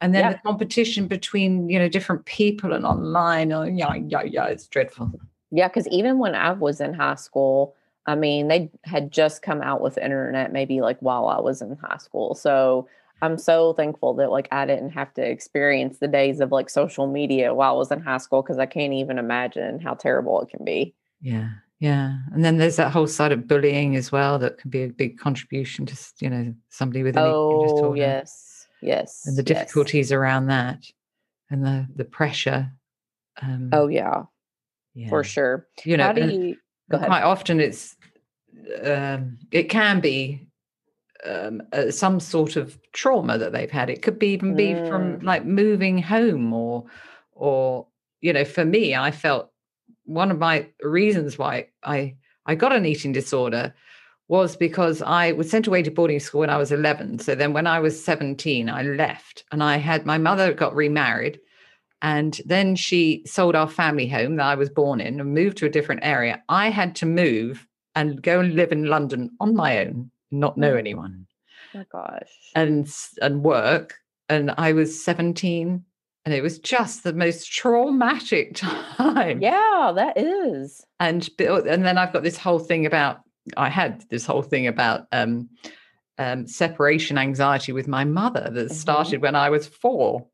and 0.00 0.14
then 0.14 0.32
the 0.32 0.38
competition 0.44 1.06
between 1.06 1.68
you 1.68 1.78
know 1.78 1.88
different 1.88 2.24
people 2.24 2.72
and 2.72 2.84
online 2.84 3.52
oh 3.52 3.62
yeah 3.62 3.94
yeah 3.94 4.22
yeah 4.22 4.46
it's 4.46 4.66
dreadful 4.66 5.10
yeah 5.50 5.68
because 5.68 5.86
even 5.88 6.18
when 6.18 6.34
i 6.34 6.52
was 6.52 6.80
in 6.80 6.92
high 6.92 7.14
school 7.14 7.74
i 8.08 8.14
mean 8.14 8.48
they 8.48 8.70
had 8.84 9.10
just 9.10 9.42
come 9.42 9.62
out 9.62 9.80
with 9.80 9.94
the 9.94 10.04
internet 10.04 10.52
maybe 10.52 10.80
like 10.80 10.98
while 11.00 11.26
i 11.26 11.40
was 11.40 11.62
in 11.62 11.76
high 11.82 11.96
school 11.98 12.34
so 12.34 12.88
i'm 13.22 13.38
so 13.38 13.72
thankful 13.74 14.14
that 14.14 14.30
like 14.30 14.48
i 14.50 14.66
didn't 14.66 14.90
have 14.90 15.12
to 15.14 15.22
experience 15.22 15.98
the 15.98 16.08
days 16.08 16.40
of 16.40 16.50
like 16.50 16.68
social 16.68 17.06
media 17.06 17.54
while 17.54 17.74
i 17.74 17.78
was 17.78 17.92
in 17.92 18.00
high 18.00 18.18
school 18.18 18.42
because 18.42 18.58
i 18.58 18.66
can't 18.66 18.92
even 18.92 19.18
imagine 19.18 19.78
how 19.80 19.94
terrible 19.94 20.40
it 20.40 20.48
can 20.48 20.64
be. 20.64 20.94
Yeah 21.20 21.50
yeah 21.80 22.16
and 22.32 22.44
then 22.44 22.58
there's 22.58 22.74
that 22.74 22.90
whole 22.90 23.06
side 23.06 23.30
of 23.30 23.46
bullying 23.46 23.94
as 23.94 24.10
well 24.10 24.36
that 24.36 24.58
can 24.58 24.68
be 24.68 24.82
a 24.82 24.88
big 24.88 25.16
contribution 25.16 25.86
to 25.86 25.96
you 26.18 26.28
know 26.28 26.52
somebody 26.70 27.04
with 27.04 27.16
an 27.16 27.22
oh 27.24 27.94
yes 27.94 28.66
yes 28.82 29.24
and 29.26 29.36
the 29.36 29.44
difficulties 29.44 30.10
yes. 30.10 30.16
around 30.16 30.46
that 30.46 30.84
and 31.50 31.64
the 31.64 31.86
the 31.94 32.04
pressure 32.04 32.72
um, 33.42 33.70
oh 33.72 33.88
yeah, 33.88 34.24
yeah. 34.94 35.08
for 35.08 35.24
sure. 35.24 35.66
You 35.84 35.96
know 35.96 36.12
you, 36.12 36.56
quite 36.90 37.22
often 37.22 37.60
it's 37.60 37.96
um, 38.84 39.38
it 39.50 39.64
can 39.64 40.00
be 40.00 40.46
um, 41.24 41.62
uh, 41.72 41.90
some 41.90 42.20
sort 42.20 42.56
of 42.56 42.78
trauma 42.92 43.38
that 43.38 43.52
they've 43.52 43.70
had 43.70 43.90
it 43.90 44.02
could 44.02 44.18
be 44.18 44.28
even 44.28 44.54
be 44.54 44.68
mm. 44.68 44.88
from 44.88 45.18
like 45.20 45.44
moving 45.44 46.00
home 46.00 46.52
or 46.52 46.84
or 47.32 47.86
you 48.20 48.32
know 48.32 48.44
for 48.44 48.64
me 48.64 48.94
i 48.94 49.10
felt 49.10 49.50
one 50.04 50.30
of 50.30 50.38
my 50.38 50.66
reasons 50.82 51.36
why 51.36 51.66
i 51.82 52.14
i 52.46 52.54
got 52.54 52.72
an 52.72 52.86
eating 52.86 53.12
disorder 53.12 53.74
was 54.28 54.56
because 54.56 55.00
I 55.00 55.32
was 55.32 55.50
sent 55.50 55.66
away 55.66 55.82
to 55.82 55.90
boarding 55.90 56.20
school 56.20 56.40
when 56.40 56.50
I 56.50 56.58
was 56.58 56.70
11. 56.70 57.20
So 57.20 57.34
then 57.34 57.54
when 57.54 57.66
I 57.66 57.80
was 57.80 58.02
17, 58.04 58.68
I 58.68 58.82
left 58.82 59.44
and 59.50 59.62
I 59.62 59.78
had 59.78 60.04
my 60.04 60.18
mother 60.18 60.52
got 60.52 60.76
remarried. 60.76 61.40
And 62.02 62.40
then 62.44 62.76
she 62.76 63.22
sold 63.26 63.56
our 63.56 63.68
family 63.68 64.06
home 64.06 64.36
that 64.36 64.46
I 64.46 64.54
was 64.54 64.68
born 64.68 65.00
in 65.00 65.18
and 65.18 65.34
moved 65.34 65.56
to 65.58 65.66
a 65.66 65.70
different 65.70 66.02
area. 66.04 66.42
I 66.48 66.68
had 66.68 66.94
to 66.96 67.06
move 67.06 67.66
and 67.98 68.22
go 68.22 68.38
and 68.38 68.54
live 68.54 68.70
in 68.70 68.84
London 68.84 69.28
on 69.40 69.56
my 69.56 69.80
own, 69.80 70.10
not 70.30 70.56
know 70.56 70.74
mm. 70.74 70.78
anyone. 70.78 71.26
Oh 71.74 71.78
my 71.78 71.86
gosh. 71.90 72.30
And 72.54 72.88
and 73.20 73.42
work. 73.42 73.96
And 74.28 74.52
I 74.56 74.72
was 74.72 75.02
17 75.04 75.84
and 76.24 76.34
it 76.34 76.42
was 76.42 76.58
just 76.58 77.02
the 77.02 77.12
most 77.12 77.50
traumatic 77.50 78.54
time. 78.54 79.42
Yeah, 79.42 79.92
that 79.96 80.16
is. 80.16 80.84
And 81.00 81.28
and 81.40 81.84
then 81.84 81.98
I've 81.98 82.12
got 82.12 82.22
this 82.22 82.38
whole 82.38 82.60
thing 82.60 82.86
about 82.86 83.20
I 83.56 83.68
had 83.68 84.04
this 84.10 84.24
whole 84.26 84.42
thing 84.42 84.68
about 84.68 85.06
um, 85.10 85.48
um, 86.18 86.46
separation 86.46 87.18
anxiety 87.18 87.72
with 87.72 87.88
my 87.88 88.04
mother 88.04 88.48
that 88.52 88.66
mm-hmm. 88.66 88.74
started 88.74 89.22
when 89.22 89.34
I 89.34 89.50
was 89.50 89.66
four. 89.66 90.26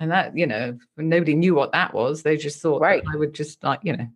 And 0.00 0.10
that, 0.10 0.36
you 0.36 0.46
know, 0.46 0.76
nobody 0.96 1.34
knew 1.34 1.54
what 1.54 1.70
that 1.72 1.94
was. 1.94 2.22
They 2.22 2.36
just 2.36 2.60
thought 2.60 2.80
right. 2.80 3.02
I 3.12 3.16
would 3.16 3.34
just 3.34 3.62
like, 3.62 3.78
you 3.84 3.96
know, 3.96 4.08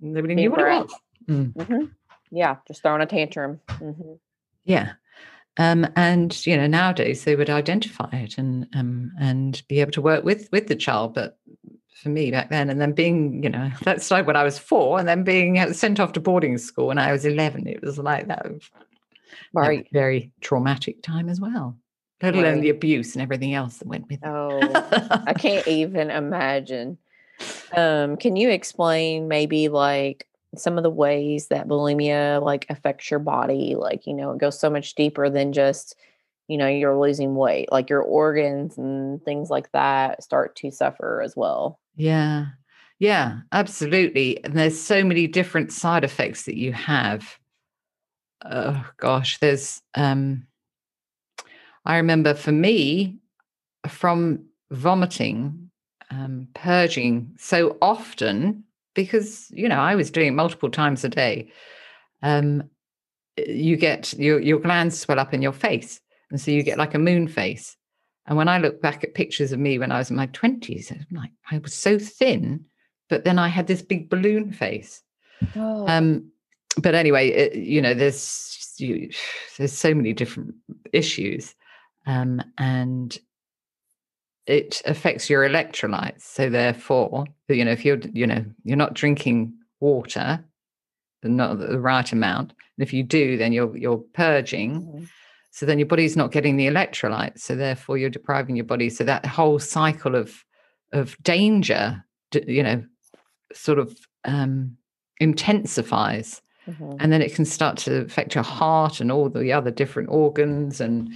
nobody 0.00 0.34
knew 0.34 0.50
what 0.50 0.60
it 0.60 0.64
was. 0.64 0.94
Mm. 1.28 1.52
Mm-hmm. 1.52 1.84
Yeah, 2.30 2.56
just 2.66 2.82
throwing 2.82 3.02
a 3.02 3.06
tantrum. 3.06 3.60
Mm-hmm. 3.68 4.14
Yeah. 4.64 4.92
Um, 5.56 5.86
and 5.96 6.46
you 6.46 6.56
know 6.56 6.68
nowadays 6.68 7.24
they 7.24 7.34
would 7.34 7.50
identify 7.50 8.08
it 8.12 8.38
and 8.38 8.68
um, 8.74 9.10
and 9.18 9.60
be 9.68 9.80
able 9.80 9.90
to 9.92 10.02
work 10.02 10.22
with 10.22 10.48
with 10.52 10.68
the 10.68 10.76
child 10.76 11.14
but 11.14 11.36
for 11.98 12.08
me 12.10 12.30
back 12.30 12.48
then. 12.50 12.70
And 12.70 12.80
then 12.80 12.92
being, 12.92 13.42
you 13.42 13.50
know, 13.50 13.70
that's 13.82 14.10
like 14.10 14.26
when 14.26 14.36
I 14.36 14.44
was 14.44 14.58
four, 14.58 14.98
and 14.98 15.08
then 15.08 15.24
being 15.24 15.72
sent 15.72 16.00
off 16.00 16.12
to 16.12 16.20
boarding 16.20 16.58
school 16.58 16.86
when 16.88 16.98
I 16.98 17.12
was 17.12 17.24
11. 17.24 17.66
It 17.66 17.82
was 17.82 17.98
like 17.98 18.28
that. 18.28 18.46
Right. 19.52 19.86
Very 19.92 20.32
traumatic 20.40 21.02
time 21.02 21.28
as 21.28 21.40
well. 21.40 21.76
let 22.22 22.34
alone 22.34 22.54
Right. 22.54 22.60
the 22.62 22.70
abuse 22.70 23.14
and 23.14 23.22
everything 23.22 23.54
else 23.54 23.78
that 23.78 23.88
went 23.88 24.08
with 24.08 24.22
it. 24.22 24.26
Oh, 24.26 24.60
I 25.26 25.34
can't 25.34 25.66
even 25.68 26.10
imagine. 26.10 26.98
Um, 27.76 28.16
can 28.16 28.36
you 28.36 28.50
explain 28.50 29.28
maybe 29.28 29.68
like 29.68 30.26
some 30.60 30.76
of 30.76 30.82
the 30.82 30.90
ways 30.90 31.48
that 31.48 31.68
bulimia 31.68 32.42
like 32.42 32.66
affects 32.68 33.10
your 33.10 33.20
body? 33.20 33.74
Like, 33.76 34.06
you 34.06 34.14
know, 34.14 34.32
it 34.32 34.38
goes 34.38 34.58
so 34.58 34.70
much 34.70 34.94
deeper 34.94 35.30
than 35.30 35.52
just, 35.52 35.96
you 36.48 36.56
know, 36.56 36.66
you're 36.66 36.98
losing 36.98 37.34
weight. 37.34 37.70
Like 37.72 37.90
your 37.90 38.02
organs 38.02 38.78
and 38.78 39.22
things 39.24 39.50
like 39.50 39.70
that 39.72 40.22
start 40.22 40.56
to 40.56 40.70
suffer 40.70 41.22
as 41.22 41.36
well. 41.36 41.78
Yeah. 41.96 42.46
Yeah, 42.98 43.40
absolutely. 43.52 44.42
And 44.42 44.54
there's 44.54 44.80
so 44.80 45.04
many 45.04 45.26
different 45.26 45.72
side 45.72 46.04
effects 46.04 46.44
that 46.44 46.56
you 46.56 46.72
have. 46.72 47.38
Oh 48.44 48.84
gosh, 48.96 49.38
there's 49.38 49.82
um 49.94 50.46
I 51.84 51.96
remember 51.96 52.34
for 52.34 52.52
me 52.52 53.18
from 53.88 54.44
vomiting, 54.70 55.70
um, 56.10 56.48
purging 56.54 57.34
so 57.38 57.78
often 57.80 58.64
because 58.98 59.48
you 59.50 59.68
know 59.68 59.78
I 59.78 59.94
was 59.94 60.10
doing 60.10 60.28
it 60.28 60.32
multiple 60.42 60.70
times 60.70 61.04
a 61.04 61.08
day. 61.08 61.52
Um, 62.22 62.64
you 63.36 63.76
get 63.76 64.12
your 64.14 64.40
your 64.40 64.58
glands 64.58 64.98
swell 64.98 65.20
up 65.20 65.32
in 65.32 65.40
your 65.40 65.52
face, 65.52 66.00
and 66.30 66.40
so 66.40 66.50
you 66.50 66.64
get 66.64 66.78
like 66.78 66.94
a 66.94 66.98
moon 66.98 67.28
face. 67.28 67.76
And 68.26 68.36
when 68.36 68.48
I 68.48 68.58
look 68.58 68.82
back 68.82 69.04
at 69.04 69.14
pictures 69.14 69.52
of 69.52 69.60
me 69.60 69.78
when 69.78 69.92
I 69.92 69.98
was 69.98 70.10
in 70.10 70.16
my 70.16 70.26
twenties, 70.26 70.90
I'm 70.90 71.06
like 71.12 71.30
I 71.48 71.58
was 71.58 71.74
so 71.74 71.96
thin, 71.98 72.64
but 73.08 73.24
then 73.24 73.38
I 73.38 73.46
had 73.46 73.68
this 73.68 73.82
big 73.82 74.10
balloon 74.10 74.52
face. 74.52 75.00
Oh, 75.54 75.86
Um, 75.86 76.32
but 76.82 76.96
anyway, 76.96 77.28
it, 77.28 77.54
you 77.54 77.80
know, 77.80 77.94
there's 77.94 78.74
you, 78.78 79.10
there's 79.58 79.72
so 79.72 79.94
many 79.94 80.12
different 80.12 80.54
issues, 80.92 81.54
um, 82.06 82.42
and 82.58 83.16
it 84.48 84.82
affects 84.86 85.28
your 85.30 85.46
electrolytes. 85.48 86.22
So 86.22 86.48
therefore, 86.50 87.26
you 87.48 87.64
know, 87.64 87.70
if 87.72 87.84
you're 87.84 88.00
you 88.12 88.26
know 88.26 88.44
you're 88.64 88.76
not 88.84 88.94
drinking 88.94 89.52
water, 89.80 90.44
the 91.22 91.28
not 91.28 91.58
the 91.58 91.78
right 91.78 92.10
amount, 92.12 92.50
and 92.76 92.86
if 92.86 92.92
you 92.92 93.02
do, 93.02 93.36
then 93.36 93.52
you're 93.52 93.76
you're 93.76 93.98
purging. 94.14 94.82
mhm. 94.82 95.08
So 95.50 95.66
then 95.66 95.78
your 95.78 95.86
body's 95.88 96.16
not 96.16 96.30
getting 96.32 96.56
the 96.56 96.66
electrolytes. 96.68 97.40
So 97.40 97.56
therefore, 97.56 97.98
you're 97.98 98.10
depriving 98.10 98.56
your 98.56 98.64
body. 98.66 98.90
So 98.90 99.04
that 99.04 99.26
whole 99.26 99.58
cycle 99.58 100.14
of 100.14 100.44
of 100.92 101.16
danger, 101.22 102.04
you 102.46 102.62
know, 102.62 102.84
sort 103.52 103.78
of 103.78 103.96
um, 104.24 104.76
intensifies 105.20 106.40
Mhm. 106.66 106.96
and 107.00 107.12
then 107.12 107.22
it 107.22 107.34
can 107.34 107.44
start 107.44 107.76
to 107.78 108.02
affect 108.02 108.34
your 108.34 108.44
heart 108.44 109.00
and 109.00 109.10
all 109.12 109.28
the 109.30 109.52
other 109.52 109.70
different 109.70 110.08
organs 110.10 110.80
and 110.82 111.10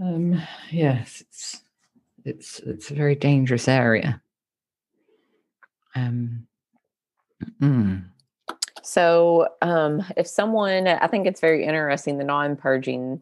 um 0.00 0.40
yes 0.70 1.20
it's 1.22 1.60
it's 2.28 2.60
it's 2.60 2.90
a 2.90 2.94
very 2.94 3.14
dangerous 3.14 3.68
area 3.68 4.20
um 5.94 6.46
mm, 7.60 8.04
So, 8.82 9.48
um, 9.60 10.02
if 10.16 10.26
someone, 10.26 10.86
I 10.86 11.06
think 11.08 11.26
it's 11.26 11.40
very 11.40 11.64
interesting 11.64 12.18
the 12.18 12.24
non 12.24 12.56
purging 12.56 13.20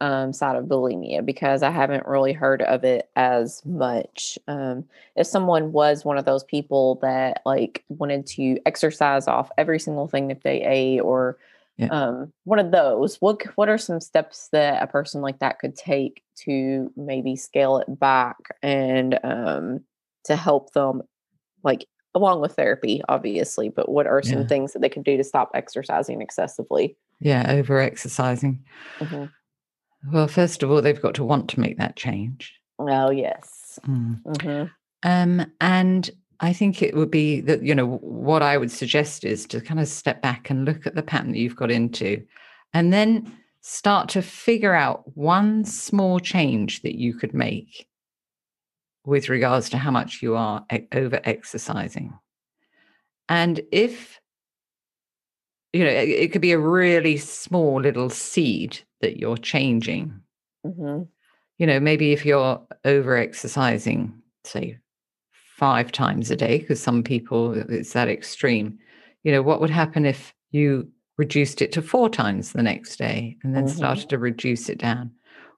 um, 0.00 0.32
side 0.32 0.56
of 0.56 0.66
bulimia 0.66 1.24
because 1.24 1.62
I 1.62 1.70
haven't 1.70 2.06
really 2.06 2.34
heard 2.34 2.60
of 2.62 2.84
it 2.84 3.08
as 3.16 3.64
much. 3.64 4.38
Um, 4.46 4.84
if 5.16 5.26
someone 5.26 5.72
was 5.72 6.04
one 6.04 6.18
of 6.18 6.26
those 6.26 6.44
people 6.44 6.96
that 7.02 7.40
like 7.46 7.84
wanted 7.88 8.26
to 8.26 8.58
exercise 8.66 9.26
off 9.26 9.50
every 9.56 9.78
single 9.78 10.06
thing 10.06 10.28
that 10.28 10.42
they 10.42 10.62
ate, 10.62 11.00
or 11.00 11.38
Yeah. 11.78 11.88
um, 11.88 12.32
one 12.44 12.58
of 12.58 12.70
those, 12.70 13.16
what 13.16 13.42
what 13.56 13.68
are 13.68 13.76
some 13.78 14.00
steps 14.00 14.48
that 14.52 14.82
a 14.82 14.86
person 14.86 15.20
like 15.20 15.40
that 15.40 15.58
could 15.58 15.76
take 15.76 16.22
to 16.44 16.90
maybe 16.96 17.36
scale 17.36 17.78
it 17.78 17.98
back 18.00 18.36
and 18.62 19.18
um, 19.22 19.80
to 20.24 20.36
help 20.36 20.72
them, 20.72 21.02
like 21.62 21.86
along 22.14 22.40
with 22.40 22.54
therapy, 22.54 23.02
obviously, 23.10 23.68
but 23.68 23.90
what 23.90 24.06
are 24.06 24.22
some 24.22 24.40
Yeah. 24.40 24.46
things 24.46 24.72
that 24.72 24.80
they 24.80 24.88
can 24.88 25.02
do 25.02 25.18
to 25.18 25.24
stop 25.24 25.50
exercising 25.54 26.20
excessively? 26.22 26.96
yeah 27.18 27.50
over 27.50 27.80
exercising 27.80 28.62
Mhm. 29.00 29.30
well 30.12 30.28
first 30.28 30.62
of 30.62 30.70
all 30.70 30.82
they've 30.82 31.00
got 31.00 31.14
to 31.14 31.24
want 31.24 31.48
to 31.48 31.60
make 31.60 31.78
that 31.78 31.96
change 31.96 32.52
Oh, 32.78 33.10
yes. 33.10 33.78
Mm. 33.86 34.20
hmm 34.42 34.64
Um, 35.02 35.46
and 35.62 36.10
I 36.40 36.52
think 36.52 36.82
it 36.82 36.94
would 36.94 37.10
be 37.10 37.40
that, 37.42 37.62
you 37.62 37.74
know, 37.74 37.96
what 37.98 38.42
I 38.42 38.58
would 38.58 38.70
suggest 38.70 39.24
is 39.24 39.46
to 39.46 39.60
kind 39.60 39.80
of 39.80 39.88
step 39.88 40.22
back 40.22 40.50
and 40.50 40.64
look 40.64 40.86
at 40.86 40.94
the 40.94 41.02
pattern 41.02 41.32
that 41.32 41.38
you've 41.38 41.56
got 41.56 41.70
into 41.70 42.24
and 42.72 42.92
then 42.92 43.32
start 43.60 44.08
to 44.10 44.22
figure 44.22 44.74
out 44.74 45.16
one 45.16 45.64
small 45.64 46.20
change 46.20 46.82
that 46.82 46.98
you 46.98 47.14
could 47.14 47.34
make 47.34 47.88
with 49.04 49.28
regards 49.28 49.70
to 49.70 49.78
how 49.78 49.90
much 49.90 50.22
you 50.22 50.36
are 50.36 50.64
over 50.92 51.20
exercising. 51.24 52.12
And 53.28 53.60
if, 53.72 54.20
you 55.72 55.84
know, 55.84 55.90
it, 55.90 56.32
could 56.32 56.42
be 56.42 56.52
a 56.52 56.58
really 56.58 57.16
small 57.16 57.80
little 57.80 58.10
seed 58.10 58.78
that 59.00 59.18
you're 59.18 59.36
changing 59.36 60.20
hmm 60.64 61.02
you 61.58 61.66
know, 61.66 61.80
maybe 61.80 62.12
if 62.12 62.26
you're 62.26 62.60
over 62.84 63.16
exercising, 63.16 64.12
say 64.44 64.78
five 65.56 65.90
times 65.90 66.30
a 66.30 66.36
day, 66.36 66.58
because 66.58 66.82
some 66.82 67.02
people 67.02 67.54
it's 67.70 67.94
that 67.94 68.08
extreme, 68.10 68.78
you 69.24 69.32
know, 69.32 69.40
what 69.40 69.58
would 69.58 69.70
happen 69.70 70.04
if 70.04 70.34
you 70.50 70.86
reduced 71.16 71.62
it 71.62 71.72
to 71.72 71.80
four 71.80 72.10
times 72.10 72.52
the 72.52 72.62
next 72.62 72.98
day 72.98 73.38
and 73.42 73.56
then 73.56 73.64
Mhm. 73.64 73.70
started 73.74 74.10
to 74.10 74.18
reduce 74.18 74.68
it 74.68 74.76
down? 74.76 75.10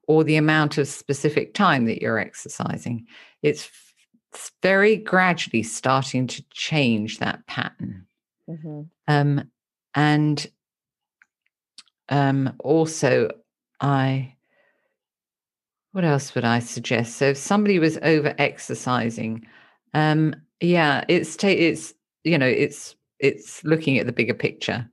Or 0.06 0.22
the 0.22 0.36
amount 0.36 0.78
of 0.78 0.86
specific 0.86 1.52
time 1.52 1.86
that 1.86 2.00
you're 2.00 2.20
exercising. 2.20 3.06
It's, 3.42 3.68
it's 4.32 4.52
very 4.62 4.96
gradually 4.96 5.64
starting 5.64 6.28
to 6.28 6.44
change 6.50 7.18
that 7.18 7.44
pattern. 7.48 8.06
hmm 8.46 8.82
Um, 9.08 9.50
and 9.96 10.46
um, 12.08 12.54
also, 12.60 13.30
I 13.80 14.36
what 15.90 16.04
else 16.04 16.34
would 16.34 16.44
I 16.44 16.60
suggest? 16.60 17.16
So, 17.16 17.30
if 17.30 17.36
somebody 17.36 17.80
was 17.80 17.98
over 18.02 18.32
exercising, 18.38 19.44
um, 19.94 20.34
yeah, 20.60 21.04
it's 21.08 21.36
ta- 21.36 21.48
it's 21.48 21.94
you 22.24 22.38
know 22.38 22.46
it's 22.46 22.96
it's 23.18 23.62
looking 23.64 23.98
at 23.98 24.06
the 24.06 24.12
bigger 24.12 24.34
picture. 24.34 24.88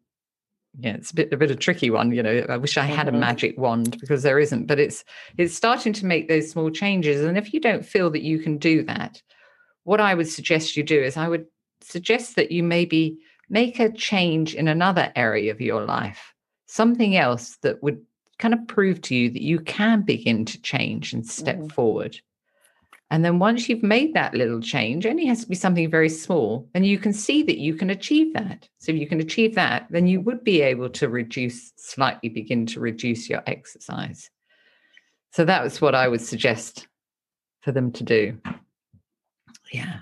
Yeah, 0.79 0.93
it's 0.95 1.11
a 1.11 1.15
bit 1.15 1.31
a 1.33 1.37
bit 1.37 1.51
of 1.51 1.57
a 1.57 1.59
tricky 1.59 1.89
one. 1.89 2.11
You 2.11 2.21
know, 2.23 2.45
I 2.49 2.57
wish 2.57 2.77
I 2.77 2.83
had 2.83 3.07
Mhm. 3.07 3.15
a 3.15 3.17
magic 3.17 3.57
wand 3.57 3.97
because 3.99 4.23
there 4.23 4.39
isn't, 4.39 4.65
but 4.67 4.79
it's 4.79 5.03
it's 5.37 5.55
starting 5.55 5.93
to 5.93 6.05
make 6.05 6.27
those 6.27 6.49
small 6.51 6.69
changes. 6.69 7.23
And 7.23 7.37
if 7.37 7.53
you 7.53 7.59
don't 7.59 7.85
feel 7.85 8.09
that 8.11 8.23
you 8.23 8.39
can 8.39 8.57
do 8.57 8.83
that, 8.83 9.21
what 9.83 10.01
I 10.01 10.13
would 10.15 10.27
suggest 10.27 10.75
you 10.75 10.83
do 10.83 11.01
is 11.01 11.15
I 11.17 11.27
would 11.29 11.45
suggest 11.81 12.35
that 12.35 12.51
you 12.51 12.63
maybe 12.63 13.17
make 13.49 13.79
a 13.79 13.91
change 13.91 14.55
in 14.55 14.67
another 14.67 15.11
area 15.15 15.51
of 15.51 15.61
your 15.61 15.85
life, 15.85 16.33
something 16.65 17.15
else 17.15 17.57
that 17.61 17.81
would 17.83 18.01
kind 18.39 18.53
of 18.53 18.67
prove 18.67 19.01
to 19.03 19.15
you 19.15 19.29
that 19.29 19.41
you 19.43 19.59
can 19.61 20.01
begin 20.01 20.43
to 20.45 20.61
change 20.61 21.13
and 21.13 21.25
step 21.25 21.57
Mhm. 21.57 21.71
forward. 21.71 22.19
And 23.11 23.23
then 23.23 23.37
once 23.39 23.69
you've 23.69 23.83
made 23.83 24.13
that 24.15 24.33
little 24.33 24.59
change, 24.59 25.05
it 25.05 25.09
only 25.09 25.27
has 25.27 25.43
to 25.43 25.49
be 25.49 25.55
something 25.55 25.89
very 25.89 26.09
small, 26.09 26.67
and 26.73 26.85
you 26.85 26.97
can 26.97 27.13
see 27.13 27.43
that 27.43 27.59
you 27.59 27.75
can 27.75 27.89
achieve 27.91 28.33
that. 28.33 28.67
So 28.79 28.91
if 28.91 28.97
you 28.99 29.07
can 29.07 29.19
achieve 29.19 29.55
that, 29.55 29.85
then 29.91 30.07
you 30.07 30.21
would 30.21 30.43
be 30.43 30.61
able 30.61 30.89
to 30.89 31.07
reduce, 31.07 31.71
slightly 31.75 32.29
begin 32.29 32.65
to 32.67 32.79
reduce 32.79 33.29
your 33.29 33.43
exercise. 33.45 34.29
So 35.31 35.45
that 35.45 35.63
was 35.63 35.81
what 35.81 35.93
I 35.93 36.07
would 36.07 36.21
suggest 36.21 36.87
for 37.61 37.71
them 37.71 37.91
to 37.91 38.03
do. 38.03 38.39
Yeah. 39.71 39.99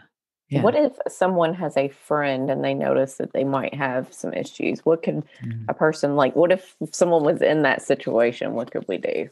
Yeah. 0.49 0.61
What 0.61 0.75
if 0.75 0.93
someone 1.07 1.55
has 1.55 1.75
a 1.77 1.87
friend 1.87 2.51
and 2.51 2.63
they 2.63 2.75
notice 2.75 3.15
that 3.15 3.33
they 3.33 3.43
might 3.43 3.73
have 3.73 4.13
some 4.13 4.33
issues? 4.33 4.85
What 4.85 5.01
could 5.01 5.23
Mm. 5.41 5.65
a 5.67 5.73
person 5.73 6.15
like? 6.15 6.35
What 6.35 6.51
if 6.51 6.75
someone 6.91 7.23
was 7.23 7.41
in 7.41 7.63
that 7.63 7.81
situation? 7.81 8.53
What 8.53 8.71
could 8.71 8.87
we 8.87 8.97
do? 8.97 9.29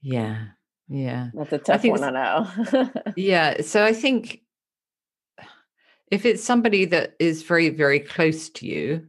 Yeah. 0.00 0.44
Yeah. 0.88 1.28
That's 1.34 1.52
a 1.52 1.58
tough 1.58 1.80
think 1.82 1.98
one. 1.98 2.16
I 2.16 2.46
know. 2.80 2.90
Yeah. 3.16 3.62
So 3.62 3.84
I 3.84 3.92
think 3.92 4.42
if 6.10 6.24
it's 6.24 6.42
somebody 6.44 6.84
that 6.86 7.14
is 7.18 7.42
very, 7.42 7.70
very 7.70 8.00
close 8.00 8.48
to 8.50 8.66
you, 8.66 9.06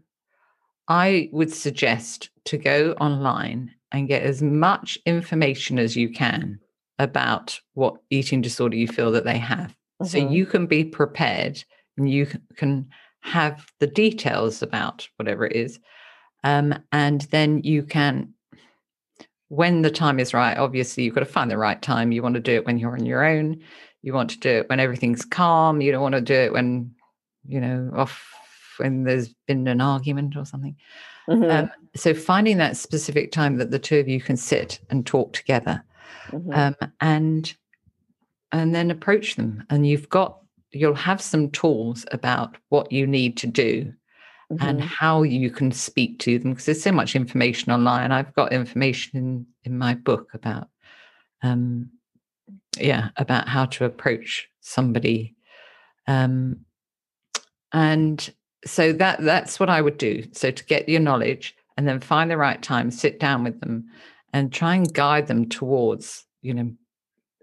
I 0.88 1.30
would 1.32 1.52
suggest 1.52 2.30
to 2.46 2.58
go 2.58 2.92
online 3.02 3.72
and 3.92 4.08
get 4.08 4.24
as 4.24 4.42
much 4.42 4.98
information 5.06 5.80
as 5.80 5.96
you 5.96 6.10
can 6.12 6.60
about 7.00 7.60
what 7.74 7.98
eating 8.10 8.42
disorder 8.42 8.78
you 8.78 8.88
feel 8.88 9.12
that 9.12 9.26
they 9.26 9.38
have. 9.38 9.76
So 10.04 10.18
Mhm. 10.20 10.32
you 10.32 10.46
can 10.46 10.68
be 10.68 10.84
prepared 10.84 11.64
and 11.98 12.10
you 12.10 12.28
can 12.56 12.88
have 13.22 13.66
the 13.80 13.88
details 13.88 14.62
about 14.62 15.08
whatever 15.18 15.46
it 15.46 15.56
is. 15.56 15.80
Um, 16.44 16.76
and 16.92 17.22
then 17.32 17.62
you 17.64 17.84
can, 17.84 18.34
when 19.50 19.82
the 19.82 19.92
time 19.92 20.20
is 20.20 20.34
right, 20.34 20.58
obviously 20.58 21.04
you've 21.04 21.14
got 21.16 21.22
to 21.22 21.26
find 21.26 21.50
the 21.50 21.58
right 21.58 21.82
time. 21.82 22.12
You 22.12 22.24
want 22.24 22.36
to 22.36 22.42
do 22.42 22.54
it 22.54 22.66
when 22.66 22.78
you're 22.78 22.94
on 22.94 23.06
your 23.06 23.24
own. 23.24 23.62
You 24.02 24.14
want 24.14 24.30
to 24.32 24.40
do 24.40 24.50
it 24.50 24.70
when 24.70 24.80
everything's 24.80 25.26
calm. 25.26 25.82
You 25.82 25.92
don't 25.92 26.02
want 26.02 26.16
to 26.16 26.22
do 26.22 26.34
it 26.34 26.54
when, 26.54 26.92
you 27.48 27.62
know, 27.62 27.92
off 27.96 28.32
when 28.78 29.04
there's 29.04 29.34
been 29.48 29.68
an 29.68 29.82
argument 29.82 30.36
or 30.36 30.46
something. 30.46 30.76
Mhm, 31.28 31.52
Um, 31.52 31.72
so 31.96 32.14
finding 32.14 32.58
that 32.58 32.78
specific 32.78 33.32
time 33.32 33.58
that 33.58 33.72
the 33.72 33.80
two 33.80 34.00
of 34.00 34.08
you 34.08 34.20
can 34.22 34.38
sit 34.38 34.80
and 34.90 35.06
talk 35.06 35.34
together 35.34 35.84
mhm, 36.32 36.54
um, 36.54 36.76
and 37.02 37.56
and 38.52 38.76
then 38.76 38.92
approach 38.92 39.36
them 39.36 39.64
and 39.70 39.88
you've 39.88 40.10
got 40.10 40.40
you'll 40.72 40.94
have 40.94 41.22
some 41.22 41.50
tools 41.52 42.06
about 42.12 42.58
what 42.70 42.92
you 42.92 43.08
need 43.08 43.38
to 43.38 43.48
do 43.48 43.94
and 44.50 44.80
mhm. 44.80 44.84
how 44.84 45.24
you 45.24 45.50
can 45.50 45.72
speak 45.72 46.20
to 46.20 46.40
them 46.40 46.52
because 46.52 46.66
there's 46.66 46.84
so 46.84 46.92
much 46.92 47.16
information 47.16 47.72
online. 47.72 48.12
I've 48.12 48.34
got 48.34 48.54
information 48.54 49.18
in, 49.18 49.46
in 49.64 49.78
my 49.78 49.96
book 49.96 50.30
about 50.34 50.70
um 51.44 51.90
yeah 52.80 53.10
about 53.18 53.48
how 53.48 53.66
to 53.66 53.86
approach 53.86 54.48
somebody. 54.62 55.36
Um 56.08 56.66
and 57.72 58.34
so 58.66 58.94
that 58.94 59.22
that's 59.22 59.60
what 59.60 59.70
i 59.70 59.82
would 59.82 59.98
do. 59.98 60.24
So 60.32 60.52
to 60.52 60.66
get 60.66 60.88
your 60.90 61.02
knowledge 61.02 61.56
and 61.78 61.88
then 61.88 62.00
find 62.00 62.32
the 62.32 62.38
right 62.38 62.62
time 62.62 62.92
sit 62.92 63.20
down 63.20 63.44
with 63.44 63.60
them 63.60 63.86
and 64.34 64.52
try 64.52 64.76
and 64.76 64.94
guide 64.94 65.28
them 65.28 65.50
towards 65.50 66.26
you 66.42 66.54
know 66.54 66.72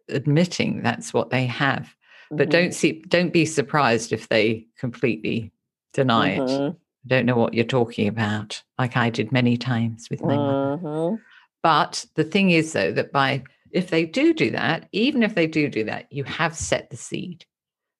admitting 0.09 0.83
that's 0.83 1.13
what 1.13 1.31
they 1.31 1.47
have. 1.47 1.95
But 2.37 2.49
Mhm, 2.49 2.51
don't 2.51 2.75
see 2.75 3.03
don't 3.09 3.33
be 3.33 3.45
surprised 3.45 4.13
if 4.13 4.29
they 4.29 4.67
completely 4.79 5.53
deny 5.93 6.31
it 6.31 6.73
mhm, 7.05 7.09
don't 7.09 7.27
know 7.27 7.37
what 7.37 7.55
you're 7.55 7.65
talking 7.65 8.09
about 8.09 8.63
like 8.79 8.97
i 8.97 9.11
did 9.11 9.33
many 9.33 9.57
times 9.57 10.09
with 10.11 10.23
my 10.23 10.37
mother 10.37 10.79
mhm. 10.83 11.19
but 11.63 12.05
the 12.15 12.25
thing 12.25 12.51
is 12.51 12.73
though 12.73 12.93
that 12.93 13.13
by 13.13 13.43
if 13.71 13.91
they 13.91 14.05
do 14.05 14.35
do 14.35 14.51
that 14.51 14.89
even 14.93 15.23
if 15.23 15.35
they 15.35 15.47
do 15.47 15.69
do 15.69 15.85
that 15.85 16.11
you 16.13 16.25
have 16.25 16.57
set 16.57 16.91
the 16.91 16.97
seed 16.97 17.45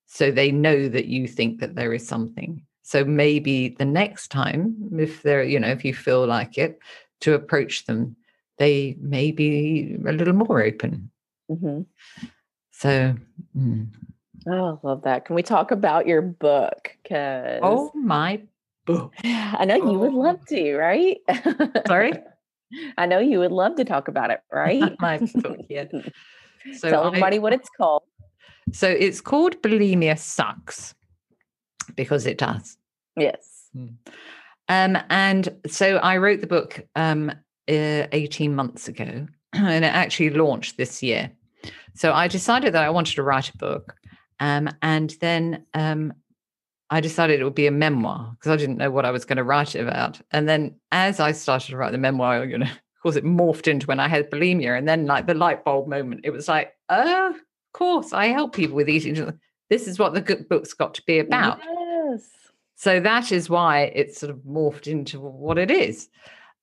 so 0.05 0.31
they 0.31 0.51
know 0.51 0.87
that 0.87 1.07
you 1.07 1.27
think 1.27 1.59
that 1.59 1.75
there 1.75 1.93
is 1.93 2.07
something 2.07 2.63
so 2.83 3.03
maybe 3.03 3.69
the 3.69 3.85
next 3.85 4.27
time 4.29 4.75
if 4.97 5.23
they're 5.23 5.43
you 5.43 5.59
know 5.59 5.69
if 5.69 5.83
you 5.83 5.93
feel 5.93 6.25
like 6.25 6.57
it 6.57 6.79
to 7.19 7.33
approach 7.33 7.85
them 7.85 8.15
they 8.57 8.95
may 8.99 9.31
be 9.31 9.97
a 10.07 10.11
little 10.11 10.33
more 10.33 10.61
open 10.61 11.09
Mhm. 11.49 11.85
so 12.71 13.15
mm. 13.57 13.87
Oh, 14.45 14.79
I 14.83 14.87
love 14.87 15.03
that. 15.03 15.25
Can 15.25 15.35
we 15.35 15.43
talk 15.43 15.71
about 15.71 16.07
your 16.07 16.21
book? 16.21 16.97
Because 17.01 17.61
oh 17.63 17.91
my 17.93 18.41
book 18.85 19.13
I 19.23 19.65
know 19.65 19.75
you 19.75 19.99
would 19.99 20.13
Oh. 20.13 20.17
love 20.17 20.45
to, 20.47 20.75
right? 20.75 21.17
Sorry? 21.87 22.13
I 22.97 23.05
know 23.05 23.19
you 23.19 23.39
would 23.39 23.51
love 23.51 23.75
to 23.75 23.85
talk 23.85 24.07
about 24.07 24.31
it, 24.31 24.39
right? 24.51 24.95
my 24.99 25.19
yeah 25.69 25.85
so 26.73 26.89
Tell 26.89 27.03
I- 27.03 27.07
everybody 27.07 27.39
what 27.39 27.53
it's 27.53 27.69
called. 27.77 28.03
so 28.71 28.87
it's 28.89 29.21
called 29.21 29.61
bulimia 29.61 30.17
sucks 30.17 30.95
because 31.95 32.25
it 32.25 32.37
does 32.37 32.77
Yes. 33.15 33.69
Um, 34.69 34.97
and 35.09 35.49
so 35.67 35.97
I 35.97 36.17
wrote 36.17 36.41
the 36.41 36.47
book 36.47 36.81
um, 36.95 37.29
uh, 37.69 38.07
18 38.11 38.55
months 38.55 38.87
ago, 38.87 39.27
and 39.53 39.85
it 39.85 39.93
actually 39.93 40.31
launched 40.31 40.77
this 40.77 41.03
year. 41.03 41.29
So 41.95 42.11
I 42.13 42.27
decided 42.27 42.73
that 42.73 42.83
I 42.83 42.89
wanted 42.89 43.13
to 43.15 43.23
write 43.23 43.49
a 43.49 43.57
book. 43.57 43.93
Um, 44.39 44.69
and 44.81 45.11
then 45.21 45.65
um, 45.75 46.13
I 46.93 47.01
decided 47.01 47.39
it 47.39 47.43
would 47.43 47.55
be 47.55 47.65
a 47.65 47.71
memoir 47.71 48.31
because 48.33 48.51
I 48.51 48.55
didn't 48.55 48.77
know 48.77 48.91
what 48.91 49.03
I 49.05 49.09
was 49.11 49.25
going 49.25 49.37
to 49.37 49.43
write 49.43 49.73
it 49.75 49.81
about. 49.81 50.21
And 50.29 50.47
then 50.47 50.75
as 50.91 51.19
I 51.19 51.31
started 51.31 51.71
to 51.71 51.77
write 51.77 51.91
the 51.91 51.97
memoir, 51.97 52.45
you 52.45 52.57
know, 52.57 52.67
of 52.67 53.01
course, 53.01 53.15
it 53.15 53.25
morphed 53.25 53.67
into 53.67 53.87
when 53.87 53.99
I 53.99 54.07
had 54.07 54.29
bulimia. 54.29 54.77
And 54.77 54.87
then, 54.87 55.07
like, 55.07 55.25
the 55.25 55.33
light 55.33 55.65
bulb 55.65 55.87
moment, 55.87 56.21
it 56.23 56.29
was 56.29 56.47
like, 56.47 56.73
oh, 56.89 57.31
of 57.31 57.41
course, 57.73 58.13
I 58.13 58.27
help 58.27 58.53
people 58.55 58.75
with 58.75 58.89
eating. 58.89 59.39
This 59.71 59.87
is 59.87 59.97
what 59.97 60.13
the 60.13 60.21
good 60.21 60.47
book's 60.47 60.73
got 60.73 60.93
to 60.93 61.03
be 61.07 61.17
about. 61.17 61.59
Yes. 61.63 62.29
So 62.75 62.99
that 62.99 63.31
is 63.31 63.49
why 63.49 63.91
it's 63.95 64.19
sort 64.19 64.29
of 64.29 64.37
morphed 64.47 64.85
into 64.85 65.19
what 65.19 65.57
it 65.57 65.71
is. 65.71 66.09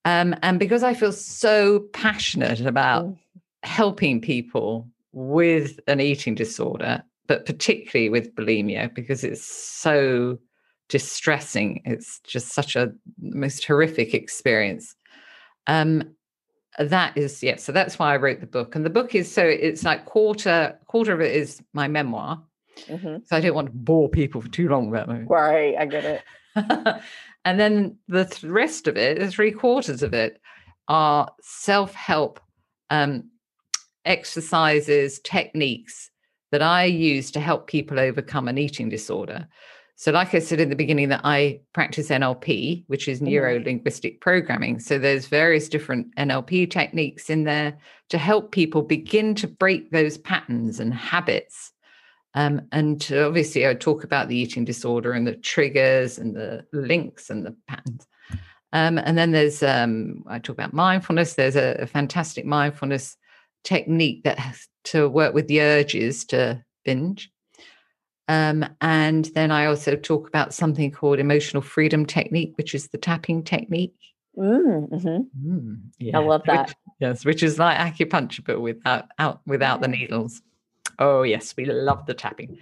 Um, 0.05 0.37
and 0.43 0.61
because 0.61 0.85
I 0.85 0.95
feel 0.95 1.13
so 1.13 1.81
passionate 1.93 2.61
about 2.61 3.07
Mm. 3.07 3.19
helping 3.65 4.21
people 4.21 4.89
with 5.13 5.81
an 5.89 6.01
eating 6.01 6.37
disorder, 6.37 7.03
but 7.31 7.47
particularly 7.47 8.09
with 8.09 8.35
bulimia, 8.35 8.93
because 8.93 9.23
it's 9.23 9.45
so 9.45 10.37
distressing. 10.89 11.81
It's 11.85 12.19
just 12.27 12.49
such 12.49 12.75
a 12.75 12.93
most 13.21 13.65
horrific 13.65 14.15
experience. 14.15 14.97
Um, 15.69 16.17
that 16.81 17.17
is, 17.17 17.41
yeah. 17.41 17.55
So 17.55 17.71
that's 17.71 18.01
why 18.01 18.13
I 18.13 18.17
wrote 18.17 18.41
the 18.41 18.49
book. 18.49 18.75
And 18.75 18.85
the 18.85 18.91
book 18.91 19.15
is 19.15 19.33
so 19.33 19.45
it's 19.45 19.85
like 19.85 20.07
quarter 20.07 20.77
quarter 20.89 21.13
of 21.13 21.21
it 21.21 21.37
is 21.37 21.63
my 21.73 21.87
memoir. 21.87 22.43
Mhm. 22.89 23.25
So 23.29 23.37
I 23.37 23.41
don't 23.41 23.55
want 23.55 23.69
to 23.69 23.75
bore 23.75 24.09
people 24.09 24.41
for 24.41 24.49
too 24.49 24.69
long 24.69 24.89
about 24.89 25.09
it. 25.11 25.29
Right. 25.29 25.77
I 25.79 25.87
get 25.87 26.05
it. 26.05 26.23
and 27.45 27.61
then 27.61 27.97
the 28.09 28.25
th- 28.25 28.43
rest 28.43 28.89
of 28.89 28.97
it, 28.97 29.21
the 29.21 29.31
three 29.31 29.53
quarters 29.53 30.03
of 30.03 30.15
it, 30.15 30.41
are 30.89 31.31
self 31.41 31.95
help 31.95 32.41
um, 32.91 33.31
exercises, 34.05 35.21
techniques 35.21 36.10
that 36.51 36.63
I 36.63 36.85
use 36.85 37.31
to 37.33 37.41
help 37.41 37.67
people 37.67 37.99
overcome 37.99 38.49
an 38.49 38.59
eating 38.59 38.89
disorder. 38.89 39.49
So, 39.97 40.13
like 40.13 40.35
I 40.35 40.39
said 40.39 40.61
in 40.61 40.71
the 40.71 40.77
beginning, 40.77 41.11
that 41.11 41.21
I 41.25 41.61
practice 41.75 42.09
NLP, 42.09 42.85
which 42.87 43.07
is 43.07 43.21
neuro 43.21 43.61
linguistic 43.61 44.21
programming. 44.21 44.81
So, 44.81 44.99
there's 44.99 45.27
various 45.27 45.69
different 45.69 46.15
NLP 46.17 46.71
techniques 46.71 47.29
in 47.29 47.45
there 47.45 47.77
to 48.09 48.19
help 48.19 48.51
people 48.51 48.83
begin 48.83 49.35
to 49.37 49.47
break 49.47 49.91
those 49.91 50.17
patterns 50.17 50.81
and 50.81 50.95
habits 50.95 51.73
um, 52.35 52.63
and 52.71 53.01
to, 53.03 53.27
obviously, 53.27 53.67
I 53.67 53.75
talk 53.75 54.05
about 54.05 54.29
the 54.29 54.37
eating 54.37 54.65
disorder 54.65 55.13
and 55.13 55.27
the 55.27 55.35
triggers 55.35 56.19
and 56.19 56.35
the 56.35 56.65
links 56.73 57.29
and 57.29 57.45
the 57.45 57.57
patterns. 57.67 58.07
Um, 58.73 58.99
and 58.99 59.19
then 59.19 59.33
there's, 59.33 59.63
um, 59.65 60.23
I 60.29 60.39
talk 60.39 60.55
about 60.55 60.73
mindfulness. 60.73 61.35
There's 61.35 61.57
a, 61.57 61.77
a 61.81 61.87
fantastic 61.87 62.47
mindfulness 62.47 63.17
technique 63.65 64.25
that 64.25 64.39
has 64.39 64.69
to 64.85 65.09
work 65.09 65.35
with 65.35 65.49
the 65.49 65.61
urges 65.61 66.25
to 66.27 66.65
binge. 66.85 67.31
Um, 68.29 68.65
and 68.81 69.25
then 69.35 69.51
I 69.51 69.67
also 69.67 69.97
talk 69.97 70.29
about 70.29 70.55
something 70.55 70.93
called 70.93 71.19
emotional 71.19 71.63
freedom 71.63 72.07
technique, 72.07 72.53
which 72.57 72.75
is 72.75 72.89
the 72.89 72.99
tapping 72.99 73.43
technique. 73.43 73.97
Mm, 74.39 74.89
mhm. 74.89 75.27
Mm, 75.37 76.15
I 76.15 76.19
love 76.19 76.43
that. 76.47 76.69
Which, 76.69 76.77
yes, 77.01 77.25
which 77.25 77.43
is 77.43 77.59
like 77.59 77.77
acupuncture, 77.77 78.45
but 78.45 78.61
without 78.61 79.07
out 79.19 79.41
without 79.47 79.81
the 79.81 79.89
needles. 79.89 80.43
Oh 80.99 81.23
yes, 81.23 81.55
we 81.57 81.65
love 81.65 82.07
the 82.07 82.15
tapping. 82.15 82.59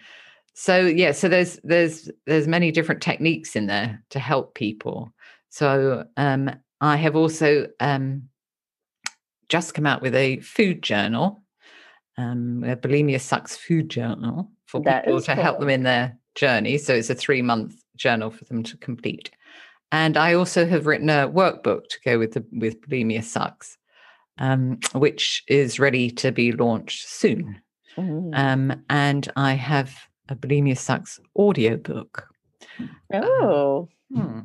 So 0.54 0.80
yeah, 0.80 1.12
so 1.12 1.28
there's 1.28 1.60
there's 1.64 2.10
there's 2.26 2.48
many 2.48 2.72
different 2.72 3.02
techniques 3.02 3.54
in 3.54 3.66
there 3.66 4.02
to 4.10 4.18
help 4.18 4.54
people. 4.54 5.12
So 5.50 6.06
um, 6.16 6.50
I 6.80 6.96
have 6.96 7.14
also 7.14 7.66
um, 7.80 8.28
just 9.48 9.74
come 9.74 9.86
out 9.86 10.02
with 10.02 10.14
a 10.14 10.40
food 10.40 10.82
journal, 10.82 11.42
um, 12.16 12.64
a 12.64 12.76
bulimia 12.76 13.20
sucks 13.20 13.56
food 13.56 13.88
journal 13.88 14.50
for 14.66 14.82
That 14.82 15.04
people 15.04 15.20
to 15.22 15.34
help 15.34 15.60
them 15.60 15.70
in 15.70 15.84
their 15.84 16.18
journey. 16.34 16.78
So 16.78 16.94
it's 16.94 17.10
a 17.10 17.14
three 17.14 17.42
month 17.42 17.82
journal 17.96 18.30
for 18.30 18.44
them 18.44 18.62
to 18.64 18.76
complete. 18.76 19.30
And 19.90 20.16
I 20.16 20.34
also 20.34 20.66
have 20.66 20.86
written 20.86 21.08
a 21.08 21.28
workbook 21.28 21.88
to 21.88 21.98
go 22.04 22.18
with 22.18 22.32
the 22.32 22.44
with 22.52 22.80
bulimia 22.82 23.24
sucks, 23.24 23.78
um, 24.38 24.78
which 24.94 25.42
is 25.48 25.80
ready 25.80 26.10
to 26.10 26.30
be 26.30 26.52
launched 26.52 27.08
soon. 27.08 27.60
Mhm. 27.96 28.30
Um, 28.34 28.84
and 28.90 29.30
I 29.36 29.54
have 29.54 29.94
a 30.28 30.36
bulimia 30.36 30.76
sucks 30.76 31.18
audiobook. 31.36 32.28
oh. 33.14 33.88
Hmm. 34.14 34.40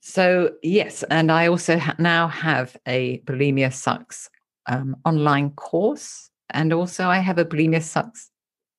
So 0.00 0.52
yes, 0.62 1.02
and 1.04 1.30
I 1.30 1.46
also 1.46 1.78
ha- 1.78 1.96
now 1.98 2.26
have 2.28 2.76
a 2.86 3.20
bulimia 3.20 3.72
sucks 3.72 4.28
um, 4.70 4.96
online 5.04 5.50
course, 5.50 6.30
and 6.48 6.72
also 6.72 7.04
I 7.08 7.18
have 7.18 7.38
a 7.38 7.44
bulimia 7.44 7.82
sucks 7.82 8.30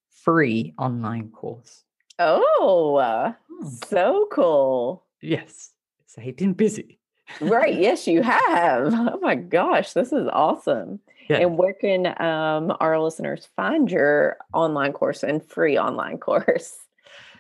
free 0.10 0.73
online 0.80 1.30
course. 1.30 1.84
Oh. 2.19 2.95
uh, 2.95 3.34
Hmm. 3.62 3.67
So 3.88 4.27
cool. 4.32 5.06
Yes, 5.21 5.71
so 6.08 6.21
I've 6.21 6.38
been 6.38 6.54
busy. 6.54 6.99
Right. 7.39 7.75
Yes, 7.80 8.08
you 8.08 8.21
have. 8.23 8.93
Oh 8.93 9.19
my 9.21 9.36
gosh, 9.36 9.93
this 9.93 10.12
is 10.12 10.27
awesome. 10.34 10.99
Yeah. 11.30 11.38
And 11.38 11.58
where 11.58 11.73
can 11.73 12.08
um, 12.21 12.75
our 12.80 12.99
listeners 12.99 13.47
find 13.56 13.89
your 13.89 14.38
online 14.54 14.93
course 14.93 15.23
and 15.23 15.43
free 15.43 15.77
online 15.77 16.17
course? 16.27 16.75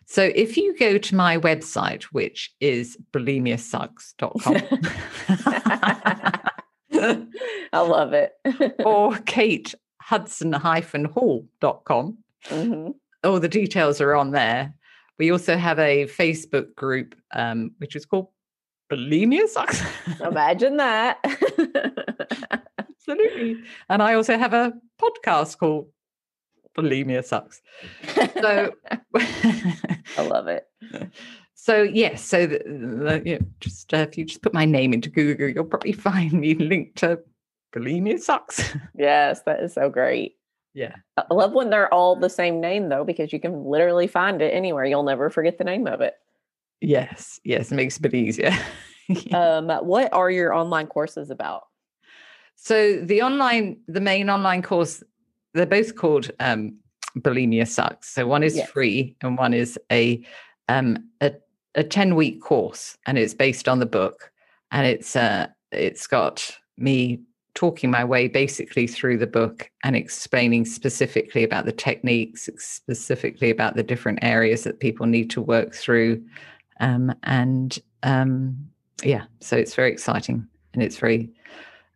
So 0.05 0.31
if 0.35 0.57
you 0.57 0.77
go 0.77 0.97
to 0.97 1.15
my 1.15 1.37
website, 1.37 2.03
which 2.03 2.53
is 2.59 2.97
bulimiasucks.com 3.13 4.55
I 7.73 7.79
love 7.81 8.13
it. 8.13 8.33
or 8.85 9.17
Kate 9.25 9.73
Hudson-hall.com, 10.01 12.17
Mhm. 12.49 12.93
all 13.23 13.39
the 13.39 13.47
details 13.47 14.01
are 14.01 14.15
on 14.15 14.31
there. 14.31 14.73
We 15.19 15.31
also 15.31 15.55
have 15.57 15.77
a 15.79 16.05
Facebook 16.07 16.73
group, 16.75 17.15
um, 17.33 17.71
which 17.77 17.95
is 17.95 18.05
called 18.05 18.27
Bulimia 18.91 19.47
Sucks. 19.47 19.81
Imagine 20.21 20.77
that. 20.77 21.19
Absolutely. 22.79 23.57
And 23.89 24.01
I 24.01 24.15
also 24.15 24.37
have 24.37 24.53
a 24.53 24.73
podcast 25.01 25.57
called 25.57 25.87
Bulimia 26.77 27.23
Sucks. 27.23 27.61
So, 28.41 28.73
I 29.15 30.27
love 30.27 30.47
it. 30.47 30.67
So 31.63 31.83
yes, 31.83 32.23
so 32.23 32.47
the, 32.47 32.57
the, 32.57 33.21
you 33.23 33.37
know, 33.37 33.45
just 33.59 33.93
uh, 33.93 33.97
if 33.97 34.17
you 34.17 34.25
just 34.25 34.41
put 34.41 34.51
my 34.51 34.65
name 34.65 34.93
into 34.93 35.11
Google, 35.11 35.47
you'll 35.47 35.63
probably 35.63 35.91
find 36.09 36.33
me 36.33 36.55
linked 36.55 36.97
to 36.97 37.19
bulimia 37.71 38.19
sucks. 38.19 38.75
Yes, 38.97 39.43
that 39.45 39.59
is 39.61 39.71
so 39.75 39.87
great. 39.87 40.37
yeah, 40.73 40.95
I 41.17 41.31
love 41.31 41.53
when 41.53 41.69
they're 41.69 41.93
all 41.93 42.15
the 42.15 42.31
same 42.31 42.61
name 42.61 42.89
though, 42.89 43.03
because 43.03 43.31
you 43.31 43.39
can 43.39 43.63
literally 43.63 44.07
find 44.07 44.41
it 44.41 44.55
anywhere. 44.55 44.85
You'll 44.85 45.03
never 45.03 45.29
forget 45.29 45.59
the 45.59 45.63
name 45.63 45.85
of 45.85 46.01
it. 46.01 46.15
yes, 46.81 47.39
yes, 47.43 47.71
it 47.71 47.75
makes 47.75 47.97
it 47.97 47.99
a 47.99 48.09
bit 48.09 48.15
easier. 48.15 48.51
Um, 49.33 49.67
what 49.69 50.11
are 50.13 50.31
your 50.31 50.53
online 50.53 50.87
courses 50.87 51.29
about? 51.29 51.63
So 52.55 52.97
the 53.01 53.21
online, 53.21 53.81
the 53.87 53.99
main 53.99 54.29
online 54.29 54.61
course, 54.61 55.03
they're 55.53 55.65
both 55.65 55.95
called 55.95 56.31
um, 56.39 56.77
Bulimia 57.19 57.67
Sucks. 57.67 58.07
So 58.09 58.25
one 58.25 58.41
is 58.41 58.55
Yes. 58.55 58.69
free 58.69 59.17
and 59.21 59.37
one 59.37 59.53
is 59.53 59.77
a 59.91 60.23
um, 60.69 61.09
a 61.19 61.33
a 61.75 61.83
ten 61.83 62.15
week 62.15 62.41
course, 62.41 62.97
and 63.05 63.17
it's 63.17 63.33
based 63.33 63.67
on 63.67 63.79
the 63.79 63.85
book, 63.85 64.31
and 64.71 64.85
it's 64.85 65.15
uh, 65.15 65.47
it's 65.71 66.07
got 66.07 66.57
me 66.77 67.19
talking 67.53 67.91
my 67.91 68.03
way 68.03 68.27
basically 68.27 68.87
through 68.87 69.17
the 69.17 69.27
book 69.27 69.69
and 69.83 69.95
explaining 69.95 70.63
specifically 70.65 71.43
about 71.43 71.65
the 71.65 71.71
techniques, 71.71 72.49
specifically 72.57 73.49
about 73.49 73.75
the 73.75 73.83
different 73.83 74.19
areas 74.21 74.63
that 74.63 74.79
people 74.79 75.05
need 75.05 75.29
to 75.29 75.41
work 75.41 75.73
through, 75.73 76.23
um, 76.79 77.13
and 77.23 77.79
um, 78.03 78.57
yeah, 79.03 79.23
so 79.39 79.57
it's 79.57 79.75
very 79.75 79.91
exciting 79.91 80.47
and 80.73 80.83
it's 80.83 80.97
very 80.97 81.31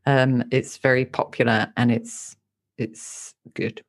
um, 0.06 0.44
it's 0.52 0.78
very 0.78 1.06
popular 1.06 1.72
and 1.78 1.92
it's 1.92 2.36
it's 2.78 3.34
good. 3.54 3.82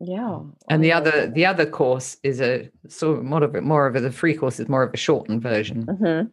Yeah. 0.00 0.40
And 0.68 0.82
the 0.82 0.92
other 0.92 1.26
the 1.26 1.44
other 1.46 1.66
course 1.66 2.16
is 2.22 2.40
a 2.40 2.70
sort 2.88 3.18
of 3.18 3.24
more 3.24 3.42
of 3.42 3.54
a 3.54 3.60
more 3.60 3.86
of 3.86 3.96
a 3.96 4.00
the 4.00 4.10
free 4.10 4.34
course 4.34 4.58
is 4.58 4.68
more 4.68 4.82
of 4.82 4.94
a 4.94 4.96
shortened 4.96 5.42
version. 5.42 5.84
Mhm. 5.86 6.30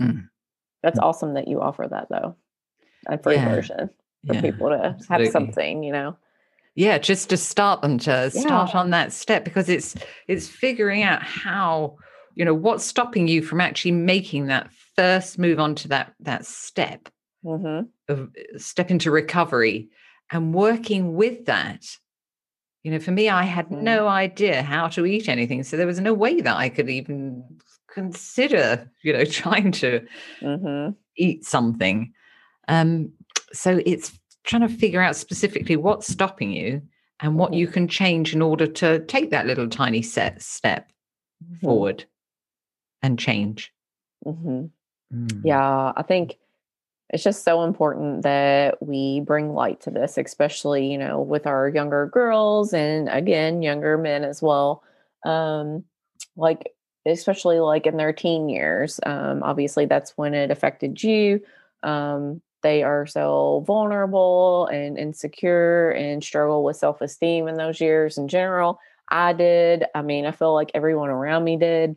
Mm. 0.00 0.28
That's 0.82 0.98
Mm. 1.00 1.02
awesome 1.02 1.34
that 1.34 1.48
you 1.48 1.60
offer 1.60 1.86
that 1.90 2.08
though. 2.10 2.36
A 3.06 3.18
free 3.18 3.36
Yeah, 3.36 3.54
version 3.54 3.90
for 4.26 4.34
Yeah. 4.34 4.40
people 4.42 4.68
to 4.68 4.74
absolutely. 4.84 5.24
have 5.24 5.32
something, 5.32 5.82
you 5.82 5.92
know. 5.92 6.16
Yeah, 6.74 6.98
just 6.98 7.30
to 7.30 7.36
start 7.36 7.82
them 7.82 7.98
to 8.00 8.30
start 8.30 8.74
Yeah. 8.74 8.80
on 8.80 8.90
that 8.90 9.12
step 9.12 9.44
because 9.44 9.68
it's 9.68 9.96
it's 10.28 10.48
figuring 10.48 11.02
out 11.02 11.22
how 11.22 11.96
you 12.34 12.44
know 12.44 12.54
what's 12.54 12.84
stopping 12.84 13.26
you 13.26 13.42
from 13.42 13.60
actually 13.60 13.92
making 13.92 14.46
that 14.46 14.70
first 14.94 15.38
move 15.38 15.58
on 15.58 15.74
to 15.76 15.88
that 15.88 16.12
that 16.20 16.44
step 16.44 17.08
hmm 17.42 17.80
of 18.08 18.30
step 18.58 18.90
into 18.90 19.10
recovery 19.10 19.88
and 20.30 20.54
working 20.54 21.14
with 21.16 21.46
that 21.46 21.84
you 22.88 22.94
know 22.94 23.00
for 23.00 23.10
me 23.10 23.28
i 23.28 23.42
had 23.44 23.68
Mhm. 23.68 23.82
no 23.82 24.08
idea 24.08 24.62
how 24.62 24.88
to 24.88 25.04
eat 25.04 25.28
anything 25.28 25.62
so 25.62 25.76
there 25.76 25.86
was 25.86 26.00
no 26.00 26.14
way 26.14 26.40
that 26.40 26.56
i 26.56 26.70
could 26.70 26.88
even 26.88 27.44
consider 27.92 28.90
you 29.02 29.12
know 29.12 29.24
trying 29.42 29.70
to 29.72 30.06
hmm 30.40 30.90
eat 31.16 31.44
something. 31.44 32.12
Um 32.68 33.12
so 33.52 33.80
it's 33.84 34.18
trying 34.44 34.62
to 34.62 34.68
figure 34.68 35.02
out 35.02 35.16
specifically 35.16 35.76
what's 35.76 36.06
stopping 36.06 36.50
you 36.52 36.80
and 37.20 37.36
what 37.36 37.52
you 37.52 37.66
can 37.66 37.88
change 37.88 38.34
in 38.34 38.40
order 38.40 38.66
to 38.66 39.00
take 39.06 39.30
that 39.30 39.46
little 39.46 39.68
tiny 39.68 40.00
set 40.00 40.40
step 40.40 40.90
forward 41.60 42.04
and 43.02 43.18
change. 43.18 43.70
Hmm 44.24 44.66
Mm. 45.12 45.40
Yeah, 45.44 45.92
I 45.96 46.02
think 46.02 46.38
it's 47.10 47.24
just 47.24 47.44
so 47.44 47.64
important 47.64 48.22
that 48.22 48.82
we 48.82 49.20
bring 49.20 49.54
light 49.54 49.80
to 49.82 49.90
this, 49.90 50.18
especially, 50.18 50.90
you 50.90 50.98
know, 50.98 51.20
with 51.20 51.46
our 51.46 51.68
younger 51.68 52.06
girls 52.06 52.74
and 52.74 53.08
again, 53.08 53.62
younger 53.62 53.96
men 53.96 54.24
as 54.24 54.42
well. 54.42 54.82
Um, 55.24 55.84
like, 56.36 56.74
especially 57.06 57.60
like 57.60 57.86
in 57.86 57.96
their 57.96 58.12
teen 58.12 58.48
years. 58.48 59.00
Um, 59.06 59.42
obviously, 59.42 59.86
that's 59.86 60.16
when 60.16 60.34
it 60.34 60.50
affected 60.50 61.02
you. 61.02 61.40
Um, 61.82 62.42
they 62.62 62.82
are 62.82 63.06
so 63.06 63.64
vulnerable 63.66 64.66
and 64.66 64.98
insecure 64.98 65.90
and 65.90 66.22
struggle 66.22 66.64
with 66.64 66.76
self 66.76 67.00
esteem 67.00 67.48
in 67.48 67.56
those 67.56 67.80
years 67.80 68.18
in 68.18 68.28
general. 68.28 68.80
I 69.10 69.32
did. 69.32 69.84
I 69.94 70.02
mean, 70.02 70.26
I 70.26 70.32
feel 70.32 70.52
like 70.52 70.72
everyone 70.74 71.08
around 71.08 71.44
me 71.44 71.56
did. 71.56 71.96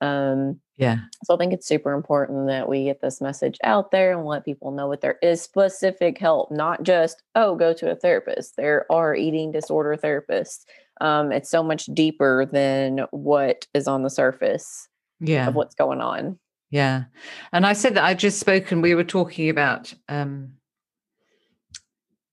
Um, 0.00 0.60
yeah 0.78 0.98
so 1.24 1.34
I 1.34 1.36
think 1.36 1.52
it's 1.52 1.66
super 1.66 1.92
important 1.92 2.46
that 2.46 2.68
we 2.68 2.84
get 2.84 3.00
this 3.00 3.20
message 3.20 3.58
out 3.64 3.90
there 3.90 4.16
and 4.16 4.26
let 4.26 4.44
people 4.44 4.70
know 4.70 4.90
that 4.90 5.00
there 5.00 5.18
is 5.22 5.42
specific 5.42 6.16
help, 6.16 6.50
not 6.50 6.84
just, 6.84 7.22
oh, 7.34 7.56
go 7.56 7.72
to 7.74 7.90
a 7.90 7.96
therapist. 7.96 8.56
There 8.56 8.86
are 8.90 9.14
eating 9.14 9.50
disorder 9.52 9.96
therapists. 9.96 10.64
Um, 11.00 11.32
it's 11.32 11.50
so 11.50 11.62
much 11.62 11.86
deeper 11.86 12.46
than 12.50 13.00
what 13.10 13.66
is 13.74 13.86
on 13.88 14.02
the 14.04 14.10
surface 14.10 14.88
yeah 15.20 15.48
of 15.48 15.54
what's 15.56 15.74
going 15.74 16.00
on. 16.00 16.38
Yeah. 16.70 17.04
And 17.52 17.66
I 17.66 17.72
said 17.72 17.94
that 17.94 18.04
I 18.04 18.14
just 18.14 18.38
spoken, 18.38 18.80
we 18.80 18.94
were 18.94 19.04
talking 19.04 19.50
about 19.50 19.92
um, 20.08 20.52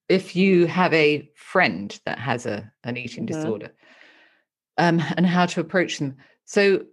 if 0.07 0.35
you 0.35 0.67
have 0.67 0.93
a 0.93 1.29
friend 1.35 1.99
that 2.05 2.19
has 2.19 2.45
a 2.45 2.71
an 2.83 2.97
eating 2.97 3.23
Mhm. 3.23 3.27
disorder 3.27 3.71
um, 4.77 5.01
and 5.17 5.25
how 5.25 5.47
to 5.47 5.59
approach 5.59 5.97
them. 5.97 6.17
So 6.45 6.85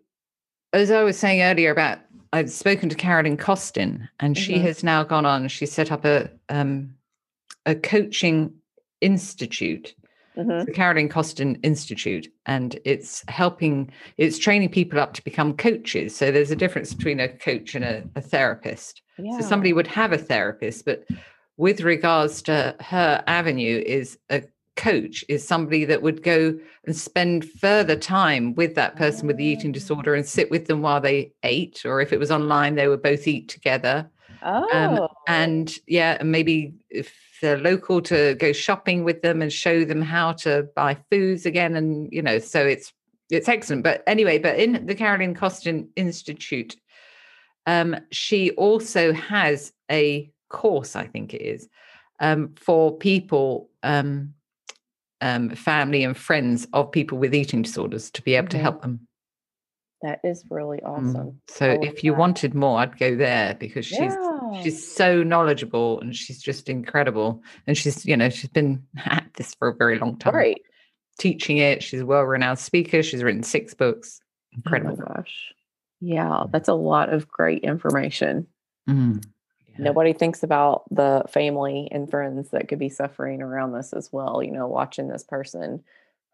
as 0.73 0.91
I 0.91 1.03
was 1.03 1.19
saying 1.19 1.43
earlier 1.43 1.71
about 1.71 1.99
I've 2.35 2.51
spoken 2.51 2.89
to 2.89 2.95
Carolyn 2.97 3.37
Costin 3.37 4.09
and 4.21 4.39
she 4.39 4.55
Mhm. 4.55 4.63
has 4.63 4.83
now 4.83 5.05
gone 5.05 5.27
on, 5.27 5.49
she 5.49 5.67
set 5.67 5.93
up 5.93 6.05
a 6.05 6.31
um, 6.49 6.95
a 7.67 7.75
coaching 7.75 8.55
institute 9.01 9.95
Mhm. 10.37 10.65
the 10.65 10.73
Carolyn 10.73 11.11
Costin 11.11 11.57
Institute, 11.63 12.27
and 12.47 12.79
it's 12.87 13.23
helping, 13.29 13.93
it's 14.17 14.39
training 14.39 14.71
people 14.71 14.99
up 14.99 15.13
to 15.13 15.23
become 15.25 15.55
coaches. 15.55 16.17
So 16.17 16.31
there's 16.31 16.51
a 16.51 16.57
difference 16.57 16.95
between 16.95 17.21
a 17.21 17.29
coach 17.29 17.75
and 17.75 17.85
a, 17.85 18.03
a 18.17 18.23
therapist. 18.23 19.03
Yeah. 19.19 19.39
So 19.39 19.47
somebody 19.47 19.75
would 19.75 19.87
have 19.89 20.11
a 20.11 20.17
therapist, 20.17 20.87
but 20.87 21.05
with 21.59 21.83
regards 21.83 22.41
to 22.45 22.75
her 22.81 23.23
avenue, 23.27 23.83
is 23.85 24.19
a 24.31 24.43
coach 24.77 25.25
is 25.29 25.47
somebody 25.47 25.85
that 25.85 26.03
would 26.03 26.23
go 26.23 26.59
and 26.85 26.97
spend 26.97 27.45
further 27.51 27.97
time 27.97 28.55
with 28.55 28.75
that 28.75 28.97
person 28.97 29.27
with 29.27 29.37
the 29.37 29.45
eating 29.45 29.71
Oh. 29.71 29.75
disorder 29.75 30.15
and 30.15 30.27
sit 30.27 30.51
with 30.51 30.67
them 30.67 30.83
while 30.83 31.01
they 31.01 31.33
ate, 31.43 31.85
or 31.85 32.01
if 32.01 32.13
it 32.13 32.19
was 32.19 32.31
online, 32.31 32.75
they 32.75 32.89
would 32.89 33.03
both 33.03 33.27
eat 33.27 33.49
together. 33.49 34.09
Oh, 34.45 35.09
and 35.29 35.75
yeah 35.87 36.17
and 36.19 36.33
maybe 36.33 36.75
if 36.91 37.13
they're 37.41 37.59
local 37.59 38.01
to 38.01 38.35
go 38.37 38.53
shopping 38.53 39.05
with 39.05 39.23
them 39.23 39.43
and 39.43 39.53
show 39.53 39.85
them 39.85 40.01
how 40.03 40.33
to 40.33 40.69
buy 40.75 40.97
foods 41.11 41.47
again 41.47 41.77
and 41.77 42.13
you 42.13 42.23
know 42.23 42.39
so 42.39 42.65
it's 42.67 42.93
it's 43.31 43.49
excellent. 43.49 43.83
But 43.85 44.03
anyway 44.07 44.39
but 44.39 44.59
in 44.59 44.87
the 44.87 44.95
carolyn 44.95 45.35
costin 45.35 45.89
institute 45.97 46.77
um 47.67 47.97
she 48.11 48.51
also 48.53 49.13
has 49.13 49.73
a 49.91 50.31
course 50.49 50.97
i 50.97 51.07
think 51.07 51.35
it 51.35 51.43
is 51.43 51.69
um 52.21 52.55
for 52.57 52.97
people 52.99 53.71
um 53.83 54.35
um 55.23 55.49
family 55.51 56.05
and 56.05 56.17
friends 56.17 56.67
of 56.73 56.91
people 56.93 57.17
with 57.19 57.35
eating 57.35 57.63
disorders 57.63 58.11
to 58.11 58.21
be 58.23 58.35
able 58.35 58.49
to 58.49 58.57
Mhm. 58.59 58.61
help 58.61 58.83
them 58.83 59.07
that 60.03 60.19
is 60.25 60.45
really 60.51 60.79
Mm. 60.79 60.89
awesome. 60.89 61.41
so 61.49 61.67
I 61.71 61.75
love 61.77 61.85
if 61.85 62.03
you 62.05 62.11
that. 62.13 62.19
wanted 62.19 62.55
more 62.55 62.81
i'd 62.81 62.99
go 62.99 63.15
there 63.17 63.55
because 63.55 63.87
she's 63.87 63.99
yeah. 63.99 64.63
she's 64.63 64.93
so 64.95 65.23
knowledgeable 65.23 66.01
and 66.01 66.15
she's 66.15 66.43
just 66.43 66.69
incredible 66.69 67.43
and 67.67 67.79
she's 67.79 68.05
you 68.05 68.17
know 68.17 68.29
she's 68.29 68.51
been 68.51 68.85
at 69.07 69.27
this 69.37 69.55
for 69.55 69.69
a 69.69 69.75
very 69.75 69.99
long 69.99 70.19
time 70.19 70.35
Right. 70.35 70.61
teaching 71.19 71.59
it 71.59 71.83
she's 71.83 72.01
a 72.01 72.07
well-renowned 72.07 72.59
speaker 72.59 73.03
she's 73.03 73.23
written 73.23 73.43
six 73.45 73.75
books 73.75 74.21
incredible 74.55 74.97
Oh 74.99 75.05
my 75.09 75.15
gosh. 75.15 75.55
Yeah, 76.05 76.45
that's 76.51 76.69
a 76.69 76.75
lot 76.75 77.11
of 77.15 77.29
great 77.29 77.63
information. 77.63 78.49
Mm. 78.91 79.25
Yeah. 79.73 79.85
Nobody 79.85 80.13
thinks 80.13 80.43
about 80.43 80.85
the 80.91 81.25
family 81.29 81.89
and 81.91 82.11
friends 82.11 82.51
that 82.51 82.69
could 82.69 82.79
be 82.79 82.89
suffering 82.89 83.41
around 83.43 83.73
this 83.73 83.93
as 83.93 84.11
well. 84.13 84.43
You 84.43 84.53
know, 84.53 84.67
watching 84.67 85.09
this 85.09 85.25
person 85.25 85.83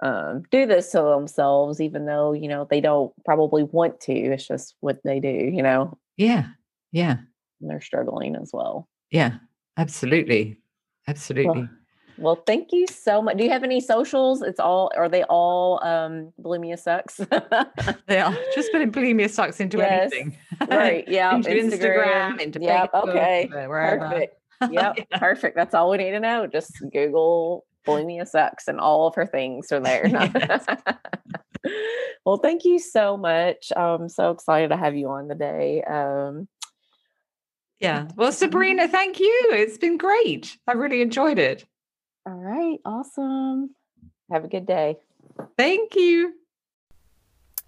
um, 0.03 0.43
do 0.51 0.67
this 0.67 0.91
to 0.93 1.01
themselves, 1.03 1.81
even 1.81 2.07
though, 2.07 2.33
you 2.33 2.49
know, 2.49 2.67
they 2.69 2.81
don't 2.81 3.13
probably 3.25 3.65
want 3.65 4.01
to. 4.03 4.13
It's 4.13 4.47
just 4.47 4.75
what 4.81 5.01
they 5.05 5.21
do, 5.21 5.29
you 5.29 5.63
know, 5.63 5.97
yeah 6.17 6.47
yeah 6.93 7.17
and 7.61 7.71
they're 7.71 7.81
struggling 7.81 8.35
as 8.37 8.51
well. 8.53 8.89
yeah 9.11 9.35
absolutely 9.77 10.59
absolutely 11.07 11.61
Well, 11.63 11.69
thank 12.47 12.73
you 12.73 12.87
so 12.87 13.23
much. 13.23 13.37
Do 13.37 13.45
you 13.45 13.51
have 13.51 13.65
any 13.65 13.81
socials? 13.81 14.43
It's 14.43 14.61
all, 14.61 14.91
are 14.97 15.09
they 15.09 15.23
all 15.25 15.83
um, 15.85 16.33
bulimia 16.41 16.79
sucks? 16.79 17.17
they 18.07 18.21
are 18.21 18.37
just 18.55 18.73
putting 18.73 18.91
bulimia 18.93 19.31
sucks 19.31 19.61
into 19.61 19.79
Yes. 19.79 20.13
anything 20.13 20.37
right. 20.69 21.05
Yeah. 21.09 21.35
into 21.37 21.51
instagram, 21.51 22.41
into 22.41 22.61
Yep. 22.61 22.93
Facebook, 22.93 23.09
Okay. 23.11 23.49
wherever. 23.51 23.99
Perfect. 24.09 24.35
Yep. 24.73 24.95
Yeah. 25.11 25.19
Perfect. 25.19 25.55
That's 25.57 25.73
all 25.75 25.91
we 25.91 25.99
need 25.99 26.11
to 26.11 26.21
know. 26.21 26.47
Just 26.49 26.73
Google 26.93 27.65
bulimia 27.87 28.27
sucks 28.27 28.67
and 28.67 28.81
all 28.81 29.07
of 29.07 29.15
her 29.15 29.25
things 29.27 29.71
are 29.71 29.79
there. 29.81 30.07
Yes. 30.09 30.67
well, 32.27 32.39
thank 32.39 32.65
you 32.65 32.79
so 32.81 33.17
much. 33.17 33.71
I'm 33.77 34.09
so 34.09 34.31
excited 34.31 34.69
to 34.71 34.77
have 34.77 34.97
you 34.97 35.09
on 35.11 35.29
today. 35.29 35.83
Um, 35.83 36.49
yeah 37.81 38.09
well 38.17 38.33
sabrina 38.33 38.89
thank 38.89 39.21
you 39.21 39.51
it's 39.51 39.79
been 39.79 39.97
great 39.97 40.57
i 40.67 40.73
really 40.73 41.01
enjoyed 41.01 41.39
it 41.39 41.65
all 42.29 42.35
right. 42.35 42.79
Awesome. 42.85 43.71
Have 44.31 44.45
a 44.45 44.49
good 44.49 44.67
day. 44.67 44.99
thank 45.57 45.95
you 45.95 46.35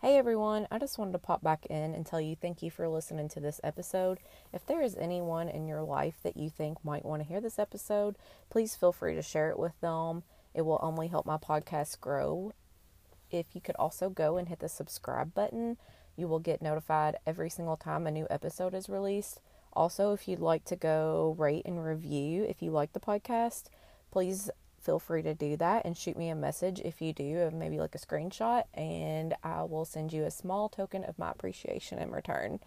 Hey 0.03 0.19
everyone, 0.19 0.67
I 0.71 0.79
just 0.79 0.99
wanted 0.99 1.13
to 1.13 1.19
pop 1.19 1.43
back 1.43 1.67
in 1.67 1.95
and 1.95 2.05
tell 2.07 2.21
you 2.21 2.35
thank 2.35 2.63
you 2.63 2.71
for 2.71 2.89
listening 2.89 3.29
to 3.31 3.41
this 3.41 3.61
episode. 3.65 4.19
If 4.53 4.65
there 4.67 4.83
is 4.83 4.97
anyone 4.97 5.49
in 5.49 5.67
your 5.67 5.83
life 5.83 6.17
that 6.23 6.37
you 6.39 6.49
think 6.51 6.83
might 6.85 7.05
want 7.05 7.23
to 7.23 7.29
hear 7.29 7.41
this 7.41 7.59
episode, 7.59 8.17
please 8.49 8.77
feel 8.77 8.93
free 8.93 9.15
to 9.15 9.23
share 9.23 9.51
it 9.51 9.59
with 9.59 9.79
them. 9.81 10.23
It 10.55 10.63
will 10.63 10.79
only 10.83 11.09
help 11.09 11.25
my 11.27 11.37
podcast 11.37 12.01
grow. 12.01 12.53
If 13.31 13.55
you 13.55 13.61
could 13.61 13.77
also 13.77 14.09
go 14.11 14.37
and 14.39 14.49
hit 14.49 14.61
the 14.61 14.69
subscribe 14.69 15.35
button, 15.35 15.77
you 16.17 16.29
will 16.29 16.39
get 16.39 16.63
notified 16.63 17.17
every 17.27 17.51
single 17.51 17.77
time 17.77 18.07
a 18.07 18.11
new 18.11 18.27
episode 18.31 18.75
is 18.75 18.89
released. 18.89 19.41
Also, 19.73 20.13
if 20.13 20.27
you'd 20.27 20.41
like 20.41 20.65
to 20.65 20.77
go 20.77 21.35
rate 21.39 21.67
and 21.67 21.85
review 21.85 22.45
if 22.45 22.63
you 22.63 22.71
like 22.71 22.93
the 22.93 23.01
podcast, 23.01 23.65
please 24.11 24.51
feel 24.81 24.99
free 24.99 25.23
to 25.23 25.35
do 25.35 25.57
that 25.59 25.85
and 25.85 25.97
shoot 25.97 26.17
me 26.17 26.31
a 26.31 26.35
message 26.35 26.81
if 26.81 27.03
you 27.03 27.13
do, 27.13 27.41
of 27.41 27.53
maybe 27.53 27.79
like 27.79 27.95
a 27.95 27.99
screenshot, 27.99 28.65
and 28.75 29.35
I 29.45 29.63
will 29.65 29.85
send 29.85 30.13
you 30.13 30.25
a 30.25 30.31
small 30.31 30.69
token 30.69 31.05
of 31.05 31.19
my 31.19 31.31
appreciation 31.31 31.99
in 31.99 32.11
return. 32.11 32.61